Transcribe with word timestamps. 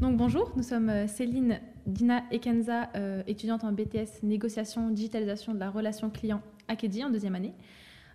Donc 0.00 0.18
bonjour, 0.18 0.52
nous 0.56 0.62
sommes 0.62 0.90
euh, 0.90 1.06
Céline, 1.06 1.58
Dina 1.86 2.22
et 2.30 2.38
Kenza, 2.38 2.90
euh, 2.96 3.22
étudiantes 3.26 3.64
en 3.64 3.72
BTS 3.72 4.22
négociation, 4.22 4.90
digitalisation 4.90 5.54
de 5.54 5.58
la 5.58 5.70
relation 5.70 6.10
client 6.10 6.42
à 6.68 6.76
Kedi 6.76 7.02
en 7.02 7.08
deuxième 7.08 7.34
année. 7.34 7.54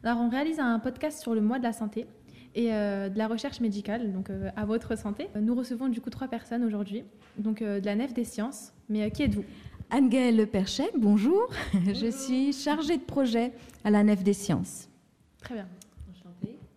Alors 0.03 0.19
on 0.19 0.29
réalise 0.29 0.59
un 0.59 0.77
podcast 0.77 1.19
sur 1.19 1.33
le 1.33 1.41
mois 1.41 1.57
de 1.57 1.63
la 1.63 1.73
santé 1.73 2.05
et 2.53 2.71
euh, 2.71 3.09
de 3.09 3.17
la 3.17 3.27
recherche 3.27 3.61
médicale, 3.61 4.13
donc 4.13 4.29
à 4.55 4.65
votre 4.65 4.95
santé. 4.95 5.29
Nous 5.39 5.55
recevons 5.55 5.87
du 5.87 6.01
coup 6.01 6.11
trois 6.11 6.27
personnes 6.27 6.63
aujourd'hui, 6.63 7.03
donc 7.37 7.63
de 7.63 7.83
la 7.83 7.95
Nef 7.95 8.13
des 8.13 8.25
sciences. 8.25 8.73
Mais 8.87 9.09
qui 9.09 9.23
êtes-vous? 9.23 9.45
Anne-Gaëlle 9.89 10.45
Perchet, 10.47 10.91
bonjour. 10.95 11.47
Je 11.87 12.11
suis 12.11 12.53
chargée 12.53 12.97
de 12.97 13.03
projet 13.03 13.53
à 13.83 13.89
la 13.89 14.03
Nef 14.03 14.23
des 14.23 14.33
sciences. 14.33 14.87
Très 15.41 15.55
bien. 15.55 15.67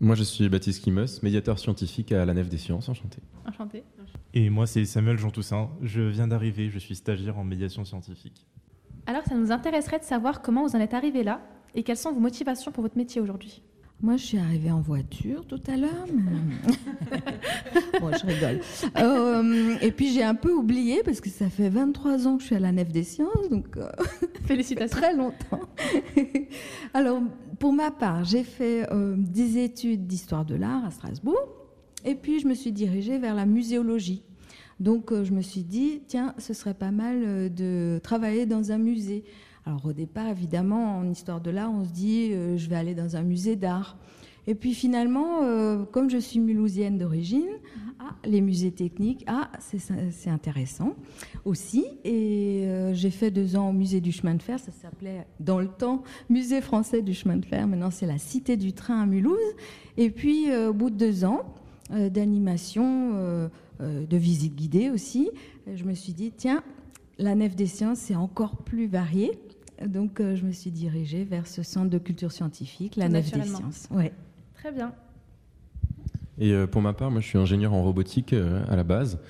Moi, 0.00 0.16
je 0.16 0.24
suis 0.24 0.48
Baptiste 0.48 0.82
Kimos, 0.82 1.22
médiateur 1.22 1.58
scientifique 1.58 2.10
à 2.12 2.24
la 2.24 2.34
Nef 2.34 2.48
des 2.48 2.58
Sciences. 2.58 2.88
Enchanté. 2.88 3.18
Enchanté. 3.46 3.84
Et 4.34 4.50
moi, 4.50 4.66
c'est 4.66 4.84
Samuel 4.84 5.18
Jean 5.18 5.30
Toussaint. 5.30 5.70
Je 5.82 6.00
viens 6.00 6.26
d'arriver, 6.26 6.68
je 6.68 6.78
suis 6.78 6.96
stagiaire 6.96 7.38
en 7.38 7.44
médiation 7.44 7.84
scientifique. 7.84 8.46
Alors, 9.06 9.22
ça 9.24 9.34
nous 9.36 9.52
intéresserait 9.52 10.00
de 10.00 10.04
savoir 10.04 10.42
comment 10.42 10.66
vous 10.66 10.74
en 10.74 10.80
êtes 10.80 10.94
arrivé 10.94 11.22
là 11.22 11.40
et 11.74 11.82
quelles 11.82 11.96
sont 11.96 12.12
vos 12.12 12.20
motivations 12.20 12.72
pour 12.72 12.82
votre 12.82 12.96
métier 12.96 13.20
aujourd'hui? 13.20 13.62
Moi, 14.04 14.18
je 14.18 14.22
suis 14.22 14.38
arrivée 14.38 14.70
en 14.70 14.82
voiture 14.82 15.46
tout 15.46 15.62
à 15.66 15.78
l'heure. 15.78 16.04
bon, 18.02 18.10
je 18.12 18.26
rigole. 18.26 18.60
Euh, 18.98 19.76
et 19.80 19.90
puis, 19.92 20.12
j'ai 20.12 20.22
un 20.22 20.34
peu 20.34 20.52
oublié 20.52 21.02
parce 21.02 21.22
que 21.22 21.30
ça 21.30 21.48
fait 21.48 21.70
23 21.70 22.28
ans 22.28 22.36
que 22.36 22.42
je 22.42 22.48
suis 22.48 22.54
à 22.54 22.60
la 22.60 22.70
Nef 22.70 22.92
des 22.92 23.02
Sciences, 23.02 23.48
donc 23.50 23.78
euh, 23.78 23.88
félicitations. 24.44 25.00
très 25.00 25.16
longtemps. 25.16 25.60
Alors, 26.92 27.22
pour 27.58 27.72
ma 27.72 27.90
part, 27.90 28.24
j'ai 28.24 28.44
fait 28.44 28.86
euh, 28.92 29.14
des 29.16 29.64
études 29.64 30.06
d'histoire 30.06 30.44
de 30.44 30.54
l'art 30.54 30.84
à 30.84 30.90
Strasbourg, 30.90 31.48
et 32.04 32.14
puis 32.14 32.40
je 32.40 32.46
me 32.46 32.52
suis 32.52 32.72
dirigée 32.72 33.16
vers 33.16 33.34
la 33.34 33.46
muséologie. 33.46 34.22
Donc, 34.80 35.14
je 35.14 35.32
me 35.32 35.40
suis 35.40 35.62
dit, 35.62 36.02
tiens, 36.06 36.34
ce 36.36 36.52
serait 36.52 36.74
pas 36.74 36.90
mal 36.90 37.54
de 37.54 38.00
travailler 38.02 38.44
dans 38.44 38.70
un 38.70 38.76
musée. 38.76 39.24
Alors 39.66 39.86
au 39.86 39.92
départ, 39.94 40.28
évidemment, 40.28 40.98
en 40.98 41.10
histoire 41.10 41.40
de 41.40 41.50
l'art, 41.50 41.70
on 41.72 41.84
se 41.84 41.92
dit, 41.92 42.30
euh, 42.32 42.58
je 42.58 42.68
vais 42.68 42.76
aller 42.76 42.94
dans 42.94 43.16
un 43.16 43.22
musée 43.22 43.56
d'art. 43.56 43.96
Et 44.46 44.54
puis 44.54 44.74
finalement, 44.74 45.42
euh, 45.42 45.84
comme 45.86 46.10
je 46.10 46.18
suis 46.18 46.38
mulhousienne 46.38 46.98
d'origine, 46.98 47.48
ah, 47.98 48.14
les 48.26 48.42
musées 48.42 48.72
techniques, 48.72 49.24
ah, 49.26 49.50
c'est 49.58 50.28
intéressant 50.28 50.92
aussi. 51.46 51.86
Et 52.04 52.64
euh, 52.66 52.92
j'ai 52.92 53.08
fait 53.08 53.30
deux 53.30 53.56
ans 53.56 53.70
au 53.70 53.72
musée 53.72 54.02
du 54.02 54.12
chemin 54.12 54.34
de 54.34 54.42
fer, 54.42 54.58
ça 54.58 54.70
s'appelait 54.70 55.26
dans 55.40 55.60
le 55.60 55.68
temps 55.68 56.02
Musée 56.28 56.60
français 56.60 57.00
du 57.00 57.14
chemin 57.14 57.38
de 57.38 57.46
fer, 57.46 57.66
maintenant 57.66 57.90
c'est 57.90 58.04
la 58.04 58.18
Cité 58.18 58.58
du 58.58 58.74
train 58.74 59.00
à 59.00 59.06
Mulhouse. 59.06 59.38
Et 59.96 60.10
puis 60.10 60.54
au 60.54 60.74
bout 60.74 60.90
de 60.90 60.96
deux 60.96 61.24
ans 61.24 61.54
d'animation, 61.90 63.48
de 63.80 64.16
visite 64.16 64.54
guidée 64.54 64.90
aussi, 64.90 65.30
je 65.74 65.84
me 65.84 65.94
suis 65.94 66.12
dit, 66.12 66.32
tiens, 66.36 66.62
la 67.18 67.34
nef 67.34 67.54
des 67.54 67.66
sciences, 67.66 67.98
c'est 67.98 68.16
encore 68.16 68.58
plus 68.58 68.86
varié. 68.86 69.32
Donc, 69.86 70.20
euh, 70.20 70.36
je 70.36 70.44
me 70.44 70.52
suis 70.52 70.70
dirigée 70.70 71.24
vers 71.24 71.46
ce 71.46 71.62
centre 71.62 71.90
de 71.90 71.98
culture 71.98 72.32
scientifique, 72.32 72.96
la 72.96 73.08
Nef 73.08 73.30
des 73.32 73.42
Sciences. 73.42 73.88
Ouais. 73.90 74.12
Très 74.54 74.72
bien. 74.72 74.92
Et 76.38 76.52
euh, 76.52 76.66
pour 76.66 76.82
ma 76.82 76.92
part, 76.92 77.12
moi 77.12 77.20
je 77.20 77.28
suis 77.28 77.38
ingénieur 77.38 77.72
en 77.74 77.84
robotique 77.84 78.32
euh, 78.32 78.64
à 78.68 78.74
la 78.74 78.82
base. 78.82 79.20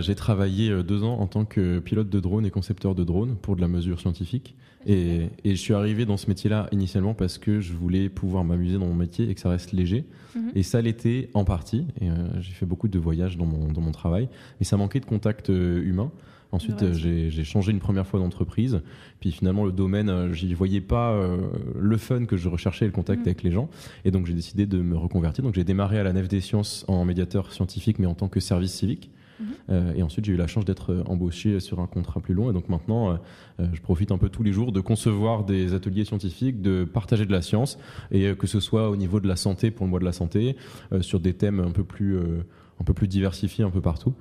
j'ai 0.00 0.14
travaillé 0.14 0.82
deux 0.82 1.02
ans 1.02 1.18
en 1.20 1.26
tant 1.26 1.44
que 1.44 1.78
pilote 1.78 2.08
de 2.08 2.20
drone 2.20 2.46
et 2.46 2.50
concepteur 2.50 2.94
de 2.94 3.04
drone 3.04 3.36
pour 3.36 3.54
de 3.54 3.60
la 3.60 3.68
mesure 3.68 4.00
scientifique. 4.00 4.56
Et, 4.86 5.28
je 5.44 5.54
suis 5.54 5.74
arrivé 5.74 6.06
dans 6.06 6.16
ce 6.16 6.28
métier-là 6.28 6.68
initialement 6.72 7.12
parce 7.12 7.36
que 7.36 7.60
je 7.60 7.74
voulais 7.74 8.08
pouvoir 8.08 8.44
m'amuser 8.44 8.78
dans 8.78 8.86
mon 8.86 8.94
métier 8.94 9.28
et 9.28 9.34
que 9.34 9.40
ça 9.40 9.50
reste 9.50 9.72
léger. 9.72 10.06
Mhm. 10.34 10.52
Et 10.54 10.62
ça 10.62 10.80
l'était 10.80 11.28
en 11.34 11.44
partie. 11.44 11.84
Et 12.00 12.08
j'ai 12.40 12.52
fait 12.52 12.64
beaucoup 12.64 12.88
de 12.88 12.98
voyages 12.98 13.36
dans 13.36 13.44
mon, 13.44 13.70
dans 13.70 13.82
mon 13.82 13.92
travail. 13.92 14.28
Mais 14.58 14.64
ça 14.64 14.78
manquait 14.78 15.00
de 15.00 15.06
contact 15.06 15.48
humain. 15.50 16.10
Ensuite, 16.50 16.82
euh, 16.82 16.92
j'ai 16.94 17.44
changé 17.44 17.72
une 17.72 17.78
première 17.78 18.06
fois 18.06 18.20
d'entreprise. 18.20 18.80
Puis 19.20 19.32
finalement, 19.32 19.64
le 19.64 19.72
domaine, 19.72 20.08
euh, 20.08 20.32
j'y 20.32 20.54
voyais 20.54 20.80
pas 20.80 21.12
euh, 21.12 21.36
le 21.78 21.96
fun 21.98 22.24
que 22.24 22.36
je 22.36 22.48
recherchais, 22.48 22.86
le 22.86 22.92
contact 22.92 23.20
mm. 23.20 23.28
avec 23.28 23.42
les 23.42 23.50
gens. 23.50 23.68
Et 24.04 24.10
donc, 24.10 24.26
j'ai 24.26 24.34
décidé 24.34 24.66
de 24.66 24.80
me 24.80 24.96
reconvertir. 24.96 25.44
Donc, 25.44 25.54
j'ai 25.54 25.64
démarré 25.64 25.98
à 25.98 26.02
la 26.02 26.12
Nef 26.12 26.28
des 26.28 26.40
Sciences 26.40 26.84
en 26.88 27.04
médiateur 27.04 27.52
scientifique, 27.52 27.98
mais 27.98 28.06
en 28.06 28.14
tant 28.14 28.28
que 28.28 28.40
service 28.40 28.72
civique. 28.72 29.10
Mm-hmm. 29.40 29.94
et 29.94 30.02
ensuite, 30.02 30.24
j'ai 30.24 30.32
eu 30.32 30.36
la 30.36 30.48
chance 30.48 30.64
d'être 30.64 31.04
embauché 31.06 31.60
sur 31.60 31.78
un 31.78 31.86
contrat 31.86 32.18
plus 32.18 32.34
long. 32.34 32.50
Et 32.50 32.52
donc 32.52 32.68
maintenant, 32.68 33.20
je 33.60 33.80
profite 33.80 34.10
un 34.10 34.18
peu 34.18 34.28
tous 34.30 34.42
les 34.42 34.52
jours 34.52 34.72
de 34.72 34.80
concevoir 34.80 35.44
des 35.44 35.74
ateliers 35.74 36.04
scientifiques, 36.04 36.60
de 36.60 36.82
partager 36.82 37.24
de 37.24 37.30
la 37.30 37.40
science, 37.40 37.78
et 38.10 38.34
que 38.34 38.48
ce 38.48 38.58
soit 38.58 38.90
au 38.90 38.96
niveau 38.96 39.20
de 39.20 39.28
la 39.28 39.36
santé 39.36 39.70
pour 39.70 39.86
le 39.86 39.90
mois 39.90 40.00
de 40.00 40.04
la 40.04 40.12
santé, 40.12 40.56
sur 41.02 41.20
des 41.20 41.34
thèmes 41.34 41.60
un 41.60 41.70
peu 41.70 41.84
plus, 41.84 42.18
un 42.18 42.84
peu 42.84 42.94
plus 42.94 43.06
diversifiés 43.06 43.62
un 43.62 43.70
peu 43.70 43.80
partout. 43.80 44.12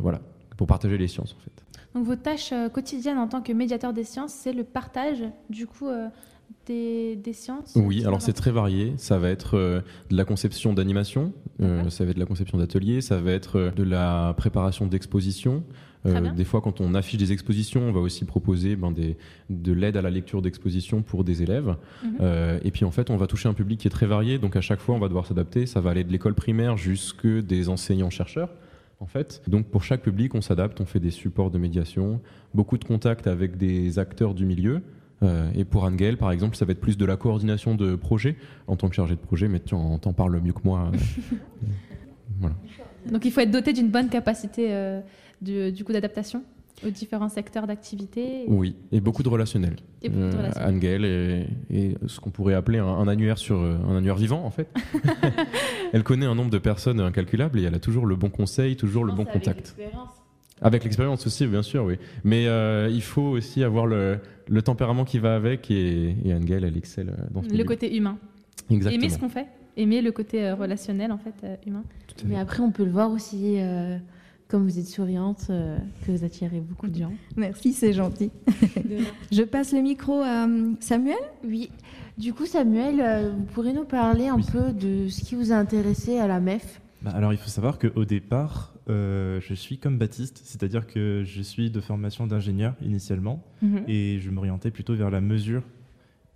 voilà 0.00 0.20
pour 0.56 0.66
partager 0.66 0.98
les 0.98 1.08
sciences 1.08 1.34
en 1.38 1.42
fait. 1.42 1.62
Donc 1.94 2.06
votre 2.06 2.22
tâche 2.22 2.52
euh, 2.52 2.68
quotidienne 2.68 3.18
en 3.18 3.28
tant 3.28 3.42
que 3.42 3.52
médiateur 3.52 3.92
des 3.92 4.04
sciences, 4.04 4.32
c'est 4.32 4.52
le 4.52 4.64
partage 4.64 5.24
du 5.50 5.66
coup 5.66 5.88
euh, 5.88 6.08
des, 6.66 7.18
sciences 7.32 7.72
Oui, 7.76 8.04
alors 8.06 8.22
c'est 8.22 8.32
très 8.32 8.50
varié. 8.50 8.94
Ça 8.96 9.18
va 9.18 9.28
être 9.28 9.56
euh, 9.56 9.80
de 10.10 10.16
la 10.16 10.24
conception 10.24 10.72
d'animation, 10.72 11.32
ça 11.58 12.04
va 12.04 12.10
être 12.10 12.16
de 12.16 12.20
la 12.20 12.26
conception 12.26 12.58
d'ateliers, 12.58 13.00
ça 13.00 13.20
va 13.20 13.32
être 13.32 13.72
de 13.74 13.82
la 13.82 14.34
préparation 14.36 14.86
d'expositions. 14.86 15.64
des 16.04 16.44
fois, 16.44 16.60
quand 16.60 16.80
on 16.80 16.94
affiche 16.94 17.18
des 17.18 17.32
expositions, 17.32 17.82
on 17.82 17.92
va 17.92 18.00
aussi 18.00 18.24
proposer 18.24 18.76
ben, 18.76 18.90
des, 18.90 19.16
de 19.50 19.72
l'aide 19.72 19.96
à 19.96 20.02
la 20.02 20.10
lecture 20.10 20.40
d'expositions 20.40 21.02
pour 21.02 21.24
des 21.24 21.42
élèves. 21.42 21.76
Mhm. 22.04 22.60
et 22.64 22.70
puis, 22.70 22.84
en 22.84 22.90
fait, 22.90 23.10
on 23.10 23.16
va 23.16 23.26
toucher 23.26 23.48
un 23.48 23.54
public 23.54 23.80
qui 23.80 23.88
est 23.88 23.90
très 23.90 24.06
varié. 24.06 24.38
Donc, 24.38 24.56
à 24.56 24.60
chaque 24.60 24.80
fois, 24.80 24.94
on 24.94 24.98
va 24.98 25.08
devoir 25.08 25.26
s'adapter. 25.26 25.66
Ça 25.66 25.80
va 25.80 25.90
aller 25.90 26.04
de 26.04 26.12
l'école 26.12 26.34
primaire 26.34 26.76
jusque 26.76 27.26
des 27.26 27.68
enseignants-chercheurs 27.68 28.50
en 29.02 29.06
fait. 29.06 29.42
Donc 29.48 29.66
pour 29.66 29.82
chaque 29.82 30.02
public, 30.02 30.34
on 30.34 30.40
s'adapte, 30.40 30.80
on 30.80 30.86
fait 30.86 31.00
des 31.00 31.10
supports 31.10 31.50
de 31.50 31.58
médiation, 31.58 32.20
beaucoup 32.54 32.78
de 32.78 32.84
contacts 32.84 33.26
avec 33.26 33.56
des 33.56 33.98
acteurs 33.98 34.32
du 34.32 34.46
milieu. 34.46 34.80
Euh, 35.22 35.50
et 35.54 35.64
pour 35.64 35.84
Angel, 35.84 36.16
par 36.16 36.32
exemple, 36.32 36.56
ça 36.56 36.64
va 36.64 36.72
être 36.72 36.80
plus 36.80 36.96
de 36.96 37.04
la 37.04 37.16
coordination 37.16 37.74
de 37.74 37.96
projet 37.96 38.36
en 38.66 38.76
tant 38.76 38.88
que 38.88 38.94
chargé 38.94 39.14
de 39.14 39.20
projet, 39.20 39.48
mais 39.48 39.60
tu 39.60 39.74
en, 39.74 39.98
t'en 39.98 40.12
parles 40.12 40.40
mieux 40.40 40.52
que 40.52 40.62
moi. 40.64 40.90
voilà. 42.40 42.54
Donc 43.10 43.24
il 43.24 43.32
faut 43.32 43.40
être 43.40 43.50
doté 43.50 43.72
d'une 43.72 43.88
bonne 43.88 44.08
capacité 44.08 44.68
euh, 44.70 45.00
du 45.40 45.84
coup 45.84 45.92
d'adaptation? 45.92 46.44
Aux 46.86 46.90
différents 46.90 47.28
secteurs 47.28 47.66
d'activité. 47.66 48.44
Oui, 48.48 48.76
et 48.90 49.00
beaucoup 49.00 49.22
de 49.22 49.28
relationnels. 49.28 49.76
Et 50.02 50.08
beaucoup 50.08 50.20
de 50.20 50.26
euh, 50.26 50.50
relationnels. 50.50 51.04
est, 51.70 51.94
ce 52.06 52.20
qu'on 52.20 52.30
pourrait 52.30 52.54
appeler 52.54 52.78
un, 52.78 53.08
annuaire 53.08 53.38
sur 53.38 53.58
euh, 53.58 53.76
un 53.88 53.96
annuaire 53.96 54.16
vivant 54.16 54.44
en 54.44 54.50
fait. 54.50 54.68
elle 55.92 56.02
connaît 56.02 56.26
un 56.26 56.34
nombre 56.34 56.50
de 56.50 56.58
personnes 56.58 57.00
incalculable 57.00 57.58
et 57.60 57.64
elle 57.64 57.74
a 57.74 57.80
toujours 57.80 58.06
le 58.06 58.16
bon 58.16 58.30
conseil, 58.30 58.76
toujours 58.76 59.04
le 59.04 59.12
bon 59.12 59.24
contact. 59.24 59.76
Avec 60.60 60.84
l'expérience 60.84 61.26
aussi, 61.26 61.46
bien 61.46 61.62
sûr, 61.62 61.84
oui. 61.84 61.96
Mais 62.22 62.46
euh, 62.46 62.88
il 62.88 63.02
faut 63.02 63.22
aussi 63.22 63.64
avoir 63.64 63.86
le, 63.86 64.18
le, 64.48 64.62
tempérament 64.62 65.04
qui 65.04 65.18
va 65.18 65.34
avec 65.34 65.70
et, 65.72 66.14
et 66.24 66.34
Angel, 66.34 66.62
elle 66.62 66.76
excelle 66.76 67.12
dans 67.32 67.42
ce 67.42 67.48
Le 67.48 67.64
côté 67.64 67.96
humain. 67.96 68.16
Exactement. 68.70 69.02
Aimer 69.02 69.12
ce 69.12 69.18
qu'on 69.18 69.28
fait, 69.28 69.46
aimer 69.76 70.02
le 70.02 70.12
côté 70.12 70.52
relationnel 70.52 71.10
en 71.10 71.18
fait 71.18 71.34
humain. 71.66 71.82
Mais 72.24 72.38
après, 72.38 72.60
on 72.60 72.70
peut 72.70 72.84
le 72.84 72.92
voir 72.92 73.10
aussi 73.10 73.58
comme 74.52 74.64
vous 74.64 74.78
êtes 74.78 74.86
souriante, 74.86 75.46
euh, 75.48 75.78
que 76.04 76.12
vous 76.12 76.24
attirez 76.24 76.60
beaucoup 76.60 76.86
de 76.86 76.98
gens. 76.98 77.12
Merci, 77.36 77.72
c'est 77.72 77.94
gentil. 77.94 78.30
Je 79.32 79.42
passe 79.44 79.72
le 79.72 79.80
micro 79.80 80.20
à 80.20 80.46
euh, 80.46 80.72
Samuel. 80.78 81.16
Oui. 81.42 81.70
Du 82.18 82.34
coup, 82.34 82.44
Samuel, 82.44 83.00
euh, 83.00 83.30
vous 83.34 83.44
pourrez 83.44 83.72
nous 83.72 83.86
parler 83.86 84.28
un 84.28 84.38
peu 84.38 84.74
de 84.74 85.08
ce 85.08 85.24
qui 85.24 85.36
vous 85.36 85.52
a 85.52 85.54
intéressé 85.54 86.18
à 86.18 86.26
la 86.26 86.38
MEF? 86.38 86.82
Bah, 87.00 87.12
Alors, 87.14 87.32
il 87.32 87.38
faut 87.38 87.48
savoir 87.48 87.78
qu'au 87.78 88.04
départ, 88.04 88.74
je 88.88 89.54
suis 89.54 89.78
comme 89.78 89.96
Baptiste, 89.96 90.42
c'est-à-dire 90.44 90.86
que 90.86 91.22
je 91.24 91.40
suis 91.40 91.70
de 91.70 91.80
formation 91.80 92.26
d'ingénieur 92.26 92.74
initialement, 92.82 93.42
mhm. 93.62 93.84
et 93.88 94.18
je 94.20 94.30
m'orientais 94.30 94.70
plutôt 94.70 94.94
vers 94.94 95.10
la 95.10 95.22
mesure. 95.22 95.62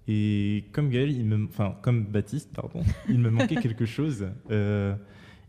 Et 0.08 0.64
comme 0.72 0.88
Gaël, 0.88 1.10
il 1.10 1.26
me, 1.26 1.44
enfin 1.44 1.76
comme 1.82 2.04
Baptiste, 2.04 2.48
pardon, 2.54 2.80
il 3.10 3.18
me 3.18 3.28
manquait 3.28 3.56
quelque 3.56 3.84
chose. 3.84 4.26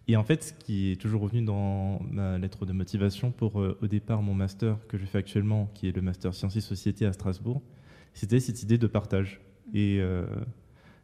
Et 0.10 0.16
en 0.16 0.24
fait, 0.24 0.44
ce 0.44 0.54
qui 0.54 0.92
est 0.92 0.96
toujours 0.96 1.22
revenu 1.22 1.42
dans 1.42 2.02
ma 2.10 2.38
lettre 2.38 2.66
de 2.66 2.72
motivation 2.72 3.32
pour, 3.32 3.62
euh, 3.62 3.78
au 3.82 3.88
départ, 3.88 4.22
mon 4.22 4.34
master 4.34 4.78
que 4.88 4.98
je 4.98 5.06
fais 5.06 5.18
actuellement, 5.18 5.70
qui 5.74 5.88
est 5.88 5.92
le 5.92 6.02
master 6.02 6.34
Sciences 6.34 6.56
et 6.56 6.62
Société 6.62 7.06
à 7.06 7.12
Strasbourg, 7.12 7.62
c'était 8.14 8.40
cette 8.40 8.64
idée 8.64 8.78
de 8.78 8.88
partage. 8.88 9.42
Et 9.74 10.00
euh, 10.00 10.26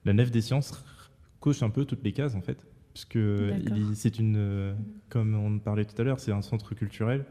la 0.06 0.14
Nef 0.14 0.32
des 0.32 0.40
Sciences 0.40 0.86
coche 1.42 1.64
un 1.64 1.70
peu 1.70 1.84
toutes 1.84 2.04
les 2.04 2.14
cases, 2.14 2.36
en 2.36 2.42
fait. 2.42 2.66
Puisque 2.94 3.20
c'est 3.96 4.20
une, 4.20 4.36
euh, 4.38 4.74
comme 5.10 5.36
on 5.36 5.60
parlait 5.60 5.84
tout 5.84 6.00
à 6.00 6.06
l'heure, 6.06 6.20
c'est 6.20 6.32
un 6.32 6.42
centre 6.42 6.74
culturel 6.74 7.26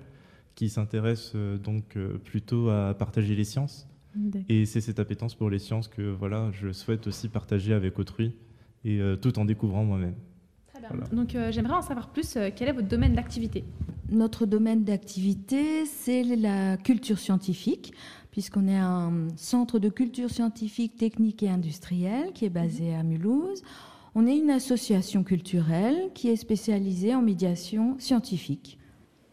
qui 0.54 0.68
s'intéresse 0.68 1.34
donc 1.34 1.96
plutôt 2.24 2.68
à 2.68 2.92
partager 2.92 3.34
les 3.34 3.44
sciences. 3.44 3.88
Et 4.50 4.66
c'est 4.66 4.82
cette 4.82 5.00
appétence 5.00 5.34
pour 5.34 5.48
les 5.48 5.58
sciences 5.58 5.88
que 5.88 6.02
voilà, 6.02 6.50
je 6.52 6.72
souhaite 6.72 7.06
aussi 7.06 7.28
partager 7.30 7.72
avec 7.72 7.98
autrui, 7.98 8.34
et 8.84 9.00
tout 9.22 9.38
en 9.38 9.46
découvrant 9.46 9.82
moi-même. 9.84 10.14
Donc 11.12 11.34
euh, 11.34 11.50
j'aimerais 11.52 11.74
en 11.74 11.82
savoir 11.82 12.08
plus. 12.08 12.36
Euh, 12.36 12.50
quel 12.54 12.68
est 12.68 12.72
votre 12.72 12.88
domaine 12.88 13.14
d'activité? 13.14 13.64
Notre 14.10 14.46
domaine 14.46 14.84
d'activité, 14.84 15.86
c'est 15.86 16.22
la 16.22 16.76
culture 16.76 17.18
scientifique, 17.18 17.94
puisqu'on 18.30 18.68
est 18.68 18.78
un 18.78 19.28
centre 19.36 19.78
de 19.78 19.88
culture 19.88 20.30
scientifique, 20.30 20.96
technique 20.96 21.42
et 21.42 21.48
industrielle 21.48 22.32
qui 22.32 22.44
est 22.44 22.50
basé 22.50 22.90
mhm. 22.90 23.00
à 23.00 23.02
Mulhouse. 23.02 23.62
On 24.14 24.26
est 24.26 24.36
une 24.36 24.50
association 24.50 25.24
culturelle 25.24 26.10
qui 26.14 26.28
est 26.28 26.36
spécialisée 26.36 27.14
en 27.14 27.22
médiation 27.22 27.96
scientifique. 27.98 28.78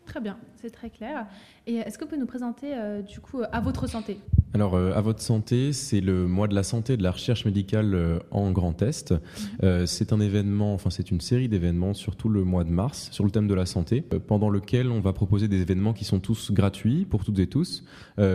Très 0.06 0.22
bien, 0.22 0.38
c'est 0.56 0.72
très 0.72 0.90
clair. 0.90 1.28
Et 1.70 1.76
est-ce 1.76 2.00
que 2.00 2.04
vous 2.04 2.10
pouvez 2.10 2.20
nous 2.20 2.26
présenter 2.26 2.74
du 3.08 3.20
coup 3.20 3.42
à 3.52 3.60
votre 3.62 3.88
santé? 3.88 4.18
Alors, 4.56 4.76
à 4.76 5.02
votre 5.02 5.22
santé, 5.22 5.72
c'est 5.72 6.02
le 6.02 6.26
mois 6.26 6.48
de 6.48 6.56
la 6.56 6.64
santé 6.64 6.98
de 6.98 7.04
la 7.04 7.12
recherche 7.12 7.46
médicale 7.46 8.20
en 8.32 8.50
Grand 8.50 8.82
Est. 8.82 9.14
Mhm. 9.62 9.86
c'est 9.86 10.12
un 10.12 10.20
événement, 10.20 10.74
enfin 10.74 10.90
c'est 10.90 11.12
une 11.12 11.22
série 11.22 11.48
d'événements 11.48 11.94
sur 11.94 12.16
tout 12.16 12.28
le 12.28 12.44
mois 12.44 12.64
de 12.64 12.72
mars 12.72 13.10
sur 13.12 13.24
le 13.24 13.30
thème 13.30 13.48
de 13.48 13.54
la 13.54 13.68
santé, 13.68 14.02
pendant 14.02 14.50
lequel 14.50 14.90
on 14.90 15.00
va 15.00 15.14
proposer 15.14 15.48
des 15.48 15.62
événements 15.62 15.94
qui 15.94 16.06
sont 16.06 16.20
tous 16.20 16.52
gratuits 16.52 17.06
pour 17.08 17.24
toutes 17.24 17.38
et 17.38 17.46
tous, 17.46 17.84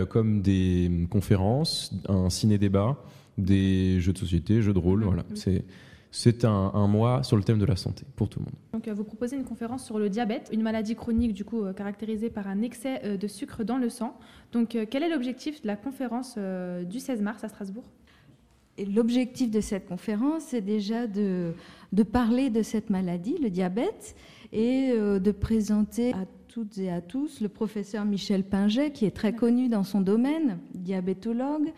comme 0.07 0.41
des 0.41 0.89
conférences, 1.09 1.93
un 2.07 2.29
ciné-débat, 2.29 2.95
des 3.37 3.99
jeux 3.99 4.13
de 4.13 4.17
société, 4.17 4.61
jeux 4.61 4.73
de 4.73 4.79
rôle. 4.79 5.01
Mhm. 5.01 5.07
Voilà, 5.07 5.25
c'est 5.33 5.65
c'est 6.15 6.45
un, 6.45 6.87
mois 6.87 7.23
sur 7.23 7.35
le 7.35 7.43
thème 7.43 7.59
de 7.59 7.65
la 7.65 7.75
santé 7.75 8.05
pour 8.15 8.29
tout 8.29 8.39
le 8.39 8.45
monde. 8.45 8.53
Donc, 8.71 8.87
euh, 8.87 8.93
vous 8.93 9.03
proposez 9.03 9.35
une 9.35 9.43
conférence 9.43 9.83
sur 9.83 9.99
le 9.99 10.07
diabète, 10.07 10.49
une 10.53 10.61
maladie 10.61 10.95
chronique 10.95 11.33
du 11.33 11.43
coup 11.43 11.65
euh, 11.65 11.73
caractérisée 11.73 12.29
par 12.29 12.47
un 12.47 12.61
excès 12.61 13.01
euh, 13.03 13.17
de 13.17 13.27
sucre 13.27 13.65
dans 13.65 13.77
le 13.77 13.89
sang. 13.89 14.17
Donc, 14.53 14.77
quel 14.89 15.03
est 15.03 15.09
l'objectif 15.09 15.61
de 15.61 15.67
la 15.67 15.75
conférence 15.75 16.37
du 16.85 17.01
16 17.01 17.21
mars 17.21 17.43
à 17.43 17.49
Strasbourg? 17.49 17.83
L'objectif 18.77 19.51
de 19.51 19.59
cette 19.59 19.89
conférence, 19.89 20.43
c'est 20.43 20.61
déjà 20.61 21.05
de, 21.05 21.51
de, 21.91 22.03
parler 22.03 22.49
de 22.49 22.63
cette 22.63 22.89
maladie, 22.89 23.37
le 23.41 23.49
diabète, 23.49 24.15
et 24.53 24.93
de 24.93 25.31
présenter 25.31 26.13
à 26.13 26.25
toutes 26.47 26.77
et 26.77 26.89
à 26.89 27.01
tous 27.01 27.41
le 27.41 27.49
professeur 27.49 28.05
Michel 28.05 28.45
Pinget, 28.45 28.91
qui 28.91 29.05
est 29.05 29.15
très 29.15 29.33
connu 29.33 29.67
dans 29.67 29.83
son 29.83 29.99
domaine, 29.99 30.59
diabétologue, 30.73 31.73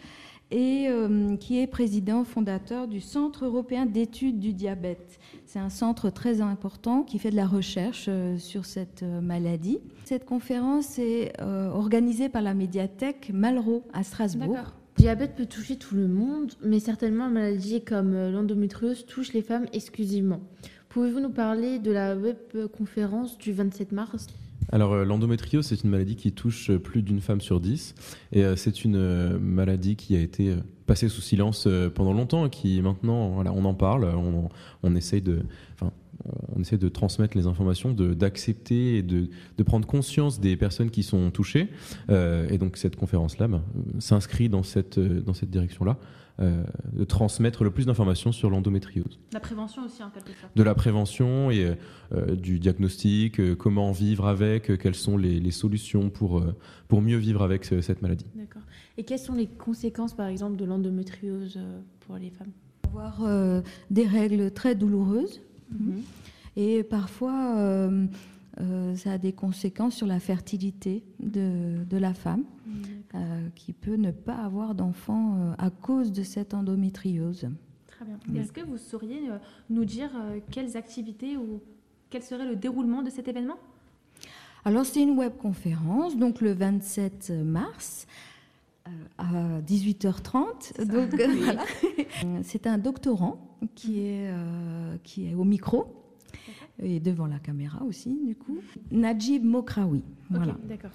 et 0.51 0.87
euh, 0.87 1.35
qui 1.35 1.59
est 1.59 1.67
président 1.67 2.23
fondateur 2.23 2.87
du 2.87 3.01
Centre 3.01 3.45
européen 3.45 3.85
d'études 3.85 4.39
du 4.39 4.53
diabète. 4.53 5.19
C'est 5.45 5.59
un 5.59 5.69
centre 5.69 6.09
très 6.09 6.41
important 6.41 7.03
qui 7.03 7.19
fait 7.19 7.31
de 7.31 7.35
la 7.35 7.47
recherche 7.47 8.05
euh, 8.07 8.37
sur 8.37 8.65
cette 8.65 9.03
euh, 9.03 9.21
maladie. 9.21 9.79
Cette 10.05 10.25
conférence 10.25 10.99
est 10.99 11.33
organisée 11.41 12.29
par 12.29 12.41
la 12.41 12.53
médiathèque 12.53 13.31
Malraux 13.33 13.83
à 13.93 14.03
Strasbourg. 14.03 14.55
Le 14.97 15.03
diabète 15.03 15.35
peut 15.35 15.45
toucher 15.45 15.75
tout 15.75 15.95
le 15.95 16.07
monde, 16.07 16.53
mais 16.63 16.79
certainement 16.79 17.27
une 17.27 17.33
maladie 17.33 17.83
comme 17.83 18.13
l'endométriose 18.13 19.05
touche 19.05 19.33
les 19.33 19.41
femmes 19.41 19.65
exclusivement. 19.73 20.39
Pouvez-vous 20.89 21.19
nous 21.19 21.31
parler 21.31 21.79
de 21.79 21.91
la 21.91 22.15
web 22.15 22.37
conférence 22.75 23.37
du 23.37 23.53
27 23.53 23.91
mars? 23.91 24.27
Alors 24.71 24.93
euh, 24.93 25.05
l'endométriose, 25.05 25.65
c'est 25.65 25.83
une 25.83 25.89
maladie 25.89 26.15
qui 26.15 26.31
touche 26.31 26.69
euh, 26.69 26.79
plus 26.79 27.01
d'une 27.01 27.21
femme 27.21 27.41
sur 27.41 27.59
dix. 27.59 27.95
Et 28.31 28.43
euh, 28.43 28.55
c'est 28.55 28.83
une 28.83 29.37
maladie 29.37 29.95
qui 29.95 30.15
a 30.15 30.19
été 30.19 30.55
passée 30.85 31.09
sous 31.09 31.21
silence 31.21 31.67
pendant 31.95 32.13
longtemps 32.13 32.45
et 32.45 32.49
qui 32.49 32.81
maintenant, 32.81 33.31
voilà, 33.31 33.51
on 33.51 33.65
en 33.65 33.73
parle, 33.73 34.05
on, 34.05 34.49
on 34.83 34.89
de... 34.89 35.41
on 36.55 36.61
essaie 36.61 36.77
de 36.77 36.87
transmettre 36.87 37.35
les 37.35 37.45
informations, 37.45 37.91
d'accepter 37.91 38.97
et 38.97 39.01
de, 39.03 39.27
de, 39.57 39.63
prendre 39.63 39.85
conscience 39.85 40.39
des 40.39 40.55
personnes 40.55 40.89
qui 40.89 41.03
sont 41.03 41.29
touchées. 41.29 41.67
et 42.09 42.57
donc 42.57 42.77
cette 42.77 42.95
conférence-là 42.95 43.49
ben, 43.49 43.63
s'inscrit 43.99 44.47
dans 44.47 44.63
cette, 44.63 44.97
dans 44.97 45.33
cette 45.33 45.49
direction-là. 45.49 45.97
Euh, 46.39 46.63
de 46.93 47.03
transmettre 47.03 47.63
le 47.63 47.71
plus 47.71 47.87
d'informations 47.87 48.31
sur 48.31 48.51
l'endométriose. 48.51 49.19
La 49.33 49.39
prévention 49.39 49.83
aussi, 49.83 50.03
en 50.03 50.11
quelque 50.11 50.29
sorte. 50.39 50.55
De 50.55 50.61
la 50.61 50.75
prévention 50.75 51.49
et 51.49 51.75
euh, 52.11 52.35
du 52.35 52.59
diagnostic, 52.59 53.39
euh, 53.39 53.55
comment 53.55 53.91
vivre 53.91 54.27
avec, 54.27 54.77
quelles 54.77 54.93
sont 54.93 55.17
les, 55.17 55.49
solutions 55.49 56.11
pour, 56.11 56.43
pour 56.87 57.01
mieux 57.01 57.17
vivre 57.17 57.41
avec 57.41 57.65
cette 57.65 58.03
maladie. 58.03 58.27
D'accord. 58.35 58.61
Et 58.97 59.03
quelles 59.03 59.17
sont 59.17 59.33
les 59.33 59.47
conséquences, 59.47 60.13
par 60.13 60.27
exemple, 60.27 60.57
de 60.57 60.65
l'endométriose 60.65 61.59
pour 62.01 62.17
les 62.17 62.29
femmes? 62.29 62.51
Avoir 62.83 63.63
des 63.89 64.05
règles 64.05 64.51
très 64.51 64.75
douloureuses 64.75 65.41
mhm. 65.71 66.01
et 66.55 66.83
parfois 66.83 68.07
euh, 68.59 68.95
ça 68.95 69.13
a 69.13 69.17
des 69.17 69.33
conséquences 69.33 69.95
sur 69.95 70.07
la 70.07 70.19
fertilité 70.19 71.03
de, 71.19 71.83
de 71.87 71.97
la 71.97 72.13
femme, 72.13 72.43
mm. 72.65 72.81
Euh, 73.15 73.47
qui 73.55 73.73
peut 73.73 73.95
ne 73.95 74.11
pas 74.11 74.35
avoir 74.35 74.75
d'enfant 74.75 75.35
euh, 75.37 75.53
à 75.57 75.69
cause 75.69 76.11
de 76.11 76.23
cette 76.23 76.53
endométriose. 76.53 77.49
Très 77.87 78.05
bien. 78.05 78.41
Est-ce 78.41 78.51
que 78.51 78.61
vous 78.61 78.77
sauriez 78.77 79.29
nous 79.69 79.85
dire 79.85 80.11
quelles 80.51 80.77
activités 80.77 81.35
ou 81.35 81.61
quel 82.09 82.21
serait 82.21 82.45
le 82.45 82.55
déroulement 82.55 83.01
de 83.01 83.09
cet 83.09 83.27
événement? 83.27 83.57
Alors, 84.65 84.85
c'est 84.85 85.01
une 85.01 85.17
webconférence, 85.17 86.15
donc 86.17 86.41
le 86.41 86.51
27 86.51 87.31
mars 87.43 88.05
à 89.17 89.61
18h30. 89.61 90.85
Donc, 90.85 91.15
voilà. 91.43 91.63
C'est 92.43 92.67
un 92.67 92.77
doctorant 92.77 93.57
qui 93.73 94.01
est, 94.01 94.31
qui 95.03 95.29
est 95.29 95.33
au 95.33 95.43
micro 95.43 96.06
et 96.81 96.99
devant 96.99 97.25
la 97.25 97.39
caméra 97.39 97.83
aussi, 97.83 98.17
du 98.25 98.35
coup. 98.35 98.57
Najib 98.91 99.43
Mokraoui. 99.43 100.03
Voilà. 100.29 100.57
d'accord. 100.67 100.91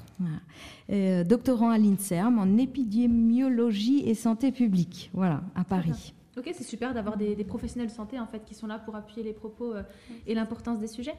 Euh, 0.91 1.25
doctorant 1.25 1.71
à 1.71 1.79
l'INSERM 1.79 2.39
en 2.39 2.59
épidémiologie 2.59 4.03
et 4.07 4.15
santé 4.15 4.53
publique, 4.53 5.11
voilà, 5.15 5.43
à 5.55 5.65
Paris. 5.65 6.15
Ok, 6.37 6.51
c'est 6.55 6.65
super 6.65 6.95
d'avoir 6.95 7.17
des, 7.17 7.35
professionnels 7.45 7.89
de 7.89 7.93
santé 7.93 8.19
en 8.19 8.27
fait 8.27 8.45
qui 8.45 8.55
sont 8.55 8.67
là 8.67 8.79
pour 8.79 8.97
appuyer 8.97 9.23
les 9.23 9.35
propos 9.35 9.75
euh, 9.75 9.83
et 10.27 10.35
l'importance 10.35 10.79
des 10.79 10.87
sujets. 10.87 11.15